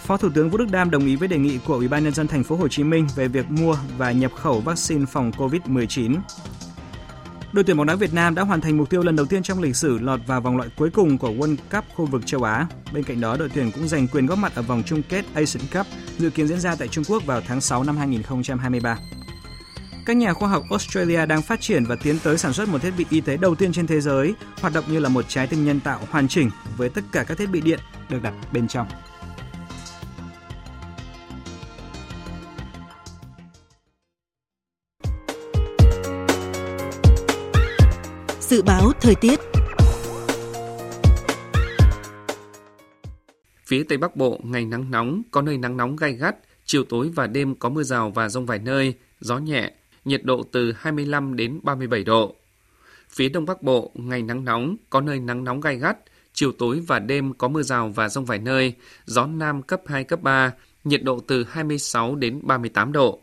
Phó 0.08 0.18
Thủ 0.18 0.30
tướng 0.30 0.50
Vũ 0.50 0.58
Đức 0.58 0.72
Đam 0.72 0.92
đồng 0.92 1.06
ý 1.06 1.16
với 1.16 1.28
đề 1.28 1.38
nghị 1.38 1.60
của 1.66 1.74
Ủy 1.74 1.88
ban 1.88 2.04
nhân 2.04 2.14
dân 2.14 2.28
thành 2.28 2.44
phố 2.44 2.56
Hồ 2.56 2.68
Chí 2.68 2.84
Minh 2.84 3.08
về 3.16 3.28
việc 3.28 3.52
mua 3.52 3.78
và 3.98 4.12
nhập 4.12 4.32
khẩu 4.36 4.60
vaccine 4.60 5.06
phòng 5.06 5.32
COVID-19. 5.32 6.16
Đội 7.54 7.64
tuyển 7.64 7.78
bóng 7.78 7.86
đá 7.86 7.96
Việt 7.96 8.14
Nam 8.14 8.36
đã 8.36 8.44
hoàn 8.44 8.62
thành 8.62 8.78
mục 8.78 8.90
tiêu 8.90 9.04
lần 9.04 9.16
đầu 9.16 9.26
tiên 9.26 9.44
trong 9.44 9.62
lịch 9.62 9.76
sử 9.76 10.00
lọt 10.00 10.20
vào 10.28 10.42
vòng 10.42 10.58
loại 10.58 10.70
cuối 10.78 10.90
cùng 10.90 11.18
của 11.18 11.30
World 11.30 11.56
Cup 11.72 11.86
khu 11.96 12.06
vực 12.06 12.26
châu 12.26 12.44
Á. 12.44 12.68
Bên 12.94 13.04
cạnh 13.04 13.22
đó, 13.22 13.38
đội 13.38 13.50
tuyển 13.54 13.72
cũng 13.72 13.88
giành 13.88 14.08
quyền 14.08 14.26
góp 14.26 14.40
mặt 14.40 14.56
ở 14.56 14.62
vòng 14.62 14.84
chung 14.86 15.02
kết 15.10 15.26
Asian 15.34 15.64
Cup 15.74 15.88
dự 16.18 16.30
kiến 16.30 16.48
diễn 16.48 16.60
ra 16.60 16.76
tại 16.76 16.88
Trung 16.88 17.04
Quốc 17.08 17.26
vào 17.26 17.42
tháng 17.42 17.62
6 17.62 17.84
năm 17.84 17.98
2023. 17.98 18.98
Các 20.06 20.18
nhà 20.18 20.34
khoa 20.34 20.50
học 20.50 20.64
Australia 20.70 21.26
đang 21.26 21.42
phát 21.42 21.62
triển 21.62 21.86
và 21.86 21.96
tiến 22.04 22.20
tới 22.24 22.38
sản 22.38 22.54
xuất 22.54 22.70
một 22.70 22.82
thiết 22.82 22.94
bị 22.98 23.06
y 23.10 23.22
tế 23.22 23.38
đầu 23.38 23.56
tiên 23.56 23.74
trên 23.74 23.88
thế 23.88 24.02
giới, 24.02 24.34
hoạt 24.62 24.74
động 24.74 24.86
như 24.88 25.00
là 25.00 25.10
một 25.10 25.26
trái 25.28 25.48
tim 25.48 25.66
nhân 25.66 25.80
tạo 25.80 26.00
hoàn 26.10 26.28
chỉnh 26.28 26.50
với 26.78 26.90
tất 26.90 27.02
cả 27.12 27.24
các 27.24 27.38
thiết 27.38 27.50
bị 27.50 27.62
điện 27.62 27.80
được 28.10 28.24
đặt 28.24 28.34
bên 28.52 28.68
trong. 28.68 28.88
Dự 38.50 38.62
báo 38.62 38.92
thời 39.02 39.16
tiết 39.16 39.40
Phía 43.66 43.84
Tây 43.84 43.98
Bắc 43.98 44.16
Bộ, 44.16 44.40
ngày 44.44 44.66
nắng 44.66 44.92
nóng, 44.92 45.22
có 45.32 45.42
nơi 45.42 45.58
nắng 45.58 45.78
nóng 45.78 45.96
gai 45.96 46.14
gắt, 46.14 46.36
chiều 46.66 46.84
tối 46.84 47.12
và 47.16 47.28
đêm 47.28 47.56
có 47.56 47.70
mưa 47.70 47.84
rào 47.84 48.12
và 48.12 48.30
rông 48.30 48.46
vài 48.46 48.60
nơi, 48.60 48.94
gió 49.20 49.38
nhẹ, 49.38 49.72
nhiệt 50.06 50.24
độ 50.24 50.44
từ 50.52 50.72
25 50.78 51.36
đến 51.36 51.60
37 51.64 52.04
độ. 52.04 52.36
Phía 53.10 53.30
Đông 53.30 53.46
Bắc 53.46 53.62
Bộ, 53.62 53.92
ngày 53.94 54.22
nắng 54.22 54.46
nóng, 54.46 54.76
có 54.90 55.02
nơi 55.02 55.20
nắng 55.20 55.44
nóng 55.44 55.62
gai 55.62 55.78
gắt, 55.78 55.98
chiều 56.34 56.52
tối 56.52 56.84
và 56.88 57.00
đêm 57.00 57.34
có 57.34 57.48
mưa 57.48 57.64
rào 57.64 57.90
và 57.90 58.10
rông 58.10 58.26
vài 58.26 58.40
nơi, 58.40 58.74
gió 59.06 59.26
Nam 59.26 59.62
cấp 59.62 59.82
2, 59.86 60.04
cấp 60.04 60.22
3, 60.22 60.52
nhiệt 60.84 61.04
độ 61.04 61.20
từ 61.28 61.44
26 61.44 62.16
đến 62.16 62.40
38 62.44 62.92
độ. 62.92 63.22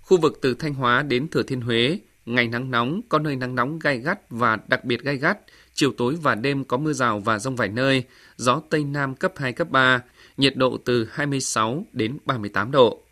Khu 0.00 0.18
vực 0.18 0.38
từ 0.42 0.54
Thanh 0.54 0.74
Hóa 0.74 1.02
đến 1.02 1.28
Thừa 1.28 1.42
Thiên 1.42 1.60
Huế, 1.60 1.98
ngày 2.26 2.48
nắng 2.48 2.70
nóng, 2.70 3.00
có 3.08 3.18
nơi 3.18 3.36
nắng 3.36 3.54
nóng 3.54 3.78
gai 3.78 3.98
gắt 3.98 4.30
và 4.30 4.58
đặc 4.68 4.84
biệt 4.84 5.02
gai 5.02 5.16
gắt, 5.16 5.38
chiều 5.72 5.92
tối 5.96 6.16
và 6.22 6.34
đêm 6.34 6.64
có 6.64 6.76
mưa 6.76 6.92
rào 6.92 7.18
và 7.18 7.38
rông 7.38 7.56
vài 7.56 7.68
nơi, 7.68 8.04
gió 8.36 8.62
Tây 8.70 8.84
Nam 8.84 9.14
cấp 9.14 9.32
2, 9.36 9.52
cấp 9.52 9.70
3, 9.70 10.02
nhiệt 10.36 10.56
độ 10.56 10.76
từ 10.84 11.08
26 11.12 11.86
đến 11.92 12.18
38 12.24 12.70
độ. 12.70 13.02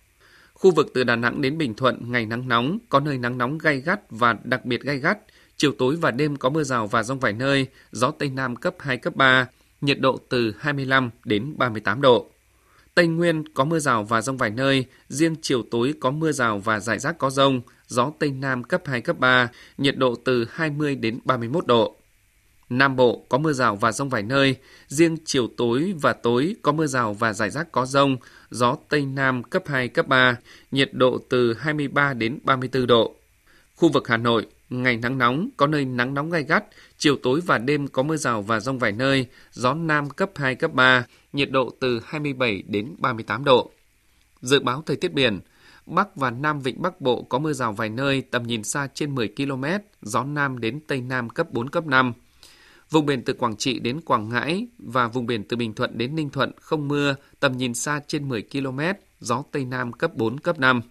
Khu 0.53 0.71
vực 0.71 0.91
từ 0.95 1.05
Đà 1.05 1.17
Nẵng 1.17 1.43
đến 1.43 1.59
Bình 1.59 1.75
Thuận, 1.75 2.13
ngày 2.13 2.27
nắng 2.27 2.49
nóng, 2.49 2.79
có 2.89 3.01
nơi 3.01 3.19
nắng 3.19 3.39
nóng 3.39 3.59
gai 3.59 3.81
gắt 3.81 4.01
và 4.11 4.37
đặc 4.45 4.65
biệt 4.65 4.81
gai 4.81 4.99
gắt, 4.99 5.19
chiều 5.57 5.73
tối 5.79 5.97
và 5.97 6.11
đêm 6.11 6.37
có 6.37 6.49
mưa 6.49 6.63
rào 6.63 6.87
và 6.87 7.03
rông 7.03 7.19
vài 7.19 7.33
nơi, 7.33 7.67
gió 7.93 8.11
Tây 8.11 8.31
Nam 8.31 8.57
cấp 8.57 8.75
2, 8.79 8.97
cấp 8.97 9.17
3, 9.17 9.47
nhiệt 9.81 10.01
độ 10.01 10.19
từ 10.29 10.55
25 10.59 11.11
đến 11.25 11.55
38 11.57 12.01
độ. 12.01 12.31
Tây 12.95 13.07
Nguyên 13.07 13.45
có 13.55 13.65
mưa 13.65 13.79
rào 13.79 14.05
và 14.05 14.23
rông 14.23 14.37
vài 14.37 14.51
nơi, 14.51 14.85
riêng 15.09 15.37
chiều 15.43 15.63
tối 15.71 15.95
có 16.01 16.11
mưa 16.11 16.33
rào 16.33 16.59
và 16.59 16.81
rải 16.81 16.99
rác 16.99 17.19
có 17.19 17.31
rông, 17.31 17.61
gió 17.87 18.13
Tây 18.19 18.31
Nam 18.31 18.65
cấp 18.65 18.83
2, 18.85 19.01
cấp 19.01 19.19
3, 19.19 19.49
nhiệt 19.79 19.97
độ 19.97 20.15
từ 20.25 20.47
20 20.51 20.95
đến 20.95 21.19
31 21.25 21.67
độ. 21.67 21.97
Nam 22.71 22.97
Bộ 22.97 23.27
có 23.29 23.39
mưa 23.39 23.53
rào 23.53 23.77
và 23.77 23.93
rông 23.93 24.09
vài 24.09 24.23
nơi, 24.23 24.57
riêng 24.89 25.17
chiều 25.25 25.49
tối 25.57 25.95
và 26.01 26.13
tối 26.13 26.57
có 26.63 26.73
mưa 26.73 26.87
rào 26.87 27.15
và 27.15 27.33
rải 27.33 27.51
rác 27.51 27.73
có 27.73 27.87
rông, 27.87 28.17
gió 28.51 28.77
Tây 28.89 29.07
Nam 29.07 29.43
cấp 29.43 29.63
2, 29.67 29.89
cấp 29.89 30.09
3, 30.09 30.37
nhiệt 30.71 30.91
độ 30.93 31.19
từ 31.29 31.55
23 31.55 32.15
đến 32.15 32.39
34 32.43 32.87
độ. 32.87 33.15
Khu 33.77 33.89
vực 33.89 34.09
Hà 34.09 34.17
Nội, 34.17 34.47
ngày 34.71 34.97
nắng 34.97 35.19
nóng, 35.19 35.49
có 35.57 35.67
nơi 35.67 35.85
nắng 35.85 36.15
nóng 36.15 36.31
gai 36.31 36.43
gắt, 36.43 36.65
chiều 36.99 37.17
tối 37.23 37.41
và 37.47 37.59
đêm 37.59 37.89
có 37.89 38.03
mưa 38.03 38.17
rào 38.17 38.43
và 38.43 38.61
rông 38.61 38.79
vài 38.79 38.93
nơi, 38.93 39.27
gió 39.53 39.75
Nam 39.75 40.11
cấp 40.11 40.31
2, 40.35 40.55
cấp 40.55 40.73
3, 40.73 41.05
nhiệt 41.33 41.51
độ 41.51 41.71
từ 41.81 42.01
27 42.05 42.63
đến 42.67 42.95
38 42.99 43.45
độ. 43.45 43.71
Dự 44.41 44.61
báo 44.61 44.83
thời 44.87 44.97
tiết 44.97 45.13
biển, 45.13 45.41
Bắc 45.87 46.17
và 46.17 46.31
Nam 46.31 46.61
Vịnh 46.61 46.83
Bắc 46.83 47.01
Bộ 47.01 47.23
có 47.23 47.39
mưa 47.39 47.53
rào 47.53 47.73
vài 47.73 47.89
nơi, 47.89 48.23
tầm 48.23 48.43
nhìn 48.43 48.65
xa 48.65 48.89
trên 48.95 49.15
10 49.15 49.29
km, 49.37 49.65
gió 50.03 50.25
Nam 50.25 50.59
đến 50.59 50.81
Tây 50.87 51.01
Nam 51.01 51.31
cấp 51.31 51.53
4, 51.53 51.71
cấp 51.71 51.87
5. 51.87 52.13
Vùng 52.91 53.07
biển 53.07 53.23
từ 53.25 53.33
Quảng 53.33 53.57
Trị 53.57 53.79
đến 53.79 54.01
Quảng 54.01 54.29
Ngãi 54.29 54.67
và 54.79 55.09
vùng 55.09 55.27
biển 55.27 55.45
từ 55.49 55.57
Bình 55.57 55.75
Thuận 55.75 55.99
đến 55.99 56.15
Ninh 56.15 56.31
Thuận 56.31 56.53
không 56.61 56.89
mưa, 56.89 57.15
tầm 57.41 57.57
nhìn 57.57 57.75
xa 57.75 58.01
trên 58.07 58.29
10 58.29 58.43
km, 58.43 58.81
gió 59.21 59.43
Tây 59.53 59.65
Nam 59.65 59.93
cấp 59.93 60.15
4, 60.15 60.41
cấp 60.41 60.59
5. 60.59 60.83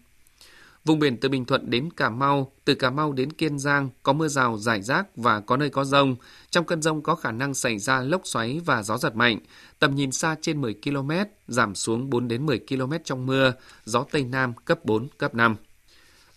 Vùng 0.86 1.00
biển 1.00 1.18
từ 1.18 1.30
Bình 1.30 1.46
Thuận 1.46 1.70
đến 1.70 1.90
Cà 1.92 2.10
Mau, 2.10 2.52
từ 2.66 2.76
Cà 2.76 2.90
Mau 2.90 3.12
đến 3.12 3.34
Kiên 3.34 3.60
Giang 3.60 3.90
có 4.04 4.14
mưa 4.14 4.28
rào 4.28 4.58
rải 4.58 4.82
rác 4.82 5.08
và 5.16 5.40
có 5.40 5.58
nơi 5.58 5.70
có 5.70 5.86
rông. 5.86 6.16
Trong 6.50 6.66
cơn 6.66 6.82
rông 6.82 7.02
có 7.02 7.16
khả 7.16 7.32
năng 7.32 7.54
xảy 7.54 7.80
ra 7.80 8.02
lốc 8.02 8.22
xoáy 8.24 8.62
và 8.66 8.84
gió 8.84 8.98
giật 8.98 9.16
mạnh. 9.16 9.40
Tầm 9.80 9.96
nhìn 9.96 10.12
xa 10.12 10.36
trên 10.42 10.62
10 10.62 10.76
km, 10.84 11.12
giảm 11.48 11.76
xuống 11.76 12.10
4 12.10 12.28
đến 12.28 12.46
10 12.46 12.60
km 12.60 12.94
trong 13.04 13.26
mưa, 13.26 13.54
gió 13.86 14.06
Tây 14.12 14.24
Nam 14.24 14.54
cấp 14.66 14.86
4, 14.86 15.08
cấp 15.18 15.36
5. 15.36 15.56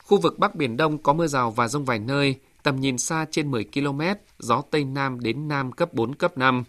Khu 0.04 0.18
vực 0.18 0.38
Bắc 0.38 0.54
Biển 0.54 0.76
Đông 0.76 0.98
có 0.98 1.12
mưa 1.12 1.26
rào 1.26 1.50
và 1.50 1.68
rông 1.68 1.84
vài 1.84 1.98
nơi, 1.98 2.36
tầm 2.62 2.80
nhìn 2.80 2.98
xa 2.98 3.26
trên 3.30 3.50
10 3.50 3.64
km, 3.74 4.00
gió 4.38 4.62
Tây 4.70 4.84
Nam 4.84 5.20
đến 5.20 5.48
Nam 5.48 5.72
cấp 5.72 5.94
4, 5.94 6.14
cấp 6.14 6.38
5. 6.38 6.64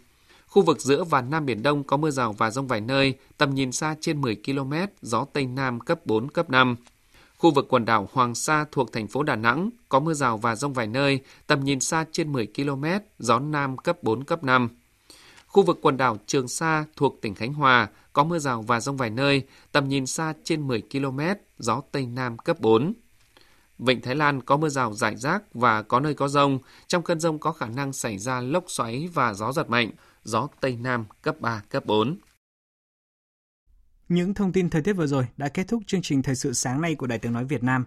Khu 0.47 0.61
vực 0.61 0.81
giữa 0.81 1.03
và 1.03 1.21
Nam 1.21 1.45
Biển 1.45 1.63
Đông 1.63 1.83
có 1.83 1.97
mưa 1.97 2.11
rào 2.11 2.33
và 2.33 2.51
rông 2.51 2.67
vài 2.67 2.81
nơi, 2.81 3.13
tầm 3.37 3.55
nhìn 3.55 3.71
xa 3.71 3.95
trên 4.01 4.21
10 4.21 4.35
km, 4.45 4.73
gió 5.01 5.25
Tây 5.33 5.45
Nam 5.45 5.79
cấp 5.79 6.05
4, 6.05 6.29
cấp 6.31 6.49
5. 6.49 6.75
Khu 7.43 7.51
vực 7.51 7.65
quần 7.69 7.85
đảo 7.85 8.09
Hoàng 8.13 8.35
Sa 8.35 8.65
thuộc 8.71 8.91
thành 8.91 9.07
phố 9.07 9.23
Đà 9.23 9.35
Nẵng 9.35 9.69
có 9.89 9.99
mưa 9.99 10.13
rào 10.13 10.37
và 10.37 10.55
rông 10.55 10.73
vài 10.73 10.87
nơi, 10.87 11.19
tầm 11.47 11.63
nhìn 11.63 11.79
xa 11.79 12.05
trên 12.11 12.31
10 12.31 12.47
km, 12.55 12.85
gió 13.19 13.39
Nam 13.39 13.77
cấp 13.77 14.03
4, 14.03 14.23
cấp 14.23 14.43
5. 14.43 14.69
Khu 15.47 15.63
vực 15.63 15.79
quần 15.81 15.97
đảo 15.97 16.17
Trường 16.25 16.47
Sa 16.47 16.85
thuộc 16.95 17.21
tỉnh 17.21 17.35
Khánh 17.35 17.53
Hòa 17.53 17.87
có 18.13 18.23
mưa 18.23 18.39
rào 18.39 18.61
và 18.61 18.79
rông 18.79 18.97
vài 18.97 19.09
nơi, 19.09 19.41
tầm 19.71 19.89
nhìn 19.89 20.05
xa 20.05 20.33
trên 20.43 20.67
10 20.67 20.81
km, 20.91 21.19
gió 21.57 21.81
Tây 21.91 22.05
Nam 22.05 22.37
cấp 22.37 22.59
4. 22.59 22.93
Vịnh 23.79 24.01
Thái 24.01 24.15
Lan 24.15 24.41
có 24.41 24.57
mưa 24.57 24.69
rào 24.69 24.93
rải 24.93 25.15
rác 25.15 25.53
và 25.53 25.81
có 25.81 25.99
nơi 25.99 26.13
có 26.13 26.27
rông. 26.27 26.59
Trong 26.87 27.03
cơn 27.03 27.19
rông 27.19 27.39
có 27.39 27.51
khả 27.51 27.67
năng 27.67 27.93
xảy 27.93 28.17
ra 28.17 28.41
lốc 28.41 28.63
xoáy 28.67 29.09
và 29.13 29.33
gió 29.33 29.51
giật 29.51 29.69
mạnh, 29.69 29.91
gió 30.23 30.47
Tây 30.61 30.77
Nam 30.81 31.05
cấp 31.21 31.35
3, 31.39 31.61
cấp 31.69 31.85
4. 31.85 32.17
Những 34.13 34.33
thông 34.33 34.51
tin 34.51 34.69
thời 34.69 34.81
tiết 34.81 34.93
vừa 34.93 35.07
rồi 35.07 35.27
đã 35.37 35.49
kết 35.49 35.67
thúc 35.67 35.83
chương 35.87 36.01
trình 36.01 36.21
Thời 36.21 36.35
sự 36.35 36.53
sáng 36.53 36.81
nay 36.81 36.95
của 36.95 37.07
Đài 37.07 37.19
Tiếng 37.19 37.33
Nói 37.33 37.45
Việt 37.45 37.63
Nam. 37.63 37.85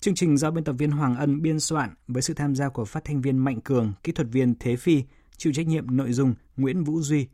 Chương 0.00 0.14
trình 0.14 0.36
do 0.36 0.50
biên 0.50 0.64
tập 0.64 0.72
viên 0.78 0.90
Hoàng 0.90 1.16
Ân 1.16 1.42
biên 1.42 1.60
soạn 1.60 1.94
với 2.08 2.22
sự 2.22 2.34
tham 2.34 2.54
gia 2.54 2.68
của 2.68 2.84
phát 2.84 3.04
thanh 3.04 3.20
viên 3.20 3.38
Mạnh 3.38 3.60
Cường, 3.60 3.92
kỹ 4.02 4.12
thuật 4.12 4.28
viên 4.32 4.54
Thế 4.60 4.76
Phi, 4.76 5.02
chịu 5.36 5.52
trách 5.52 5.66
nhiệm 5.66 5.96
nội 5.96 6.12
dung 6.12 6.34
Nguyễn 6.56 6.84
Vũ 6.84 7.00
Duy. 7.00 7.26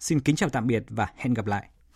Xin 0.00 0.20
kính 0.20 0.36
chào 0.36 0.48
tạm 0.48 0.66
biệt 0.66 0.84
và 0.88 1.08
hẹn 1.16 1.34
gặp 1.34 1.46
lại. 1.46 1.68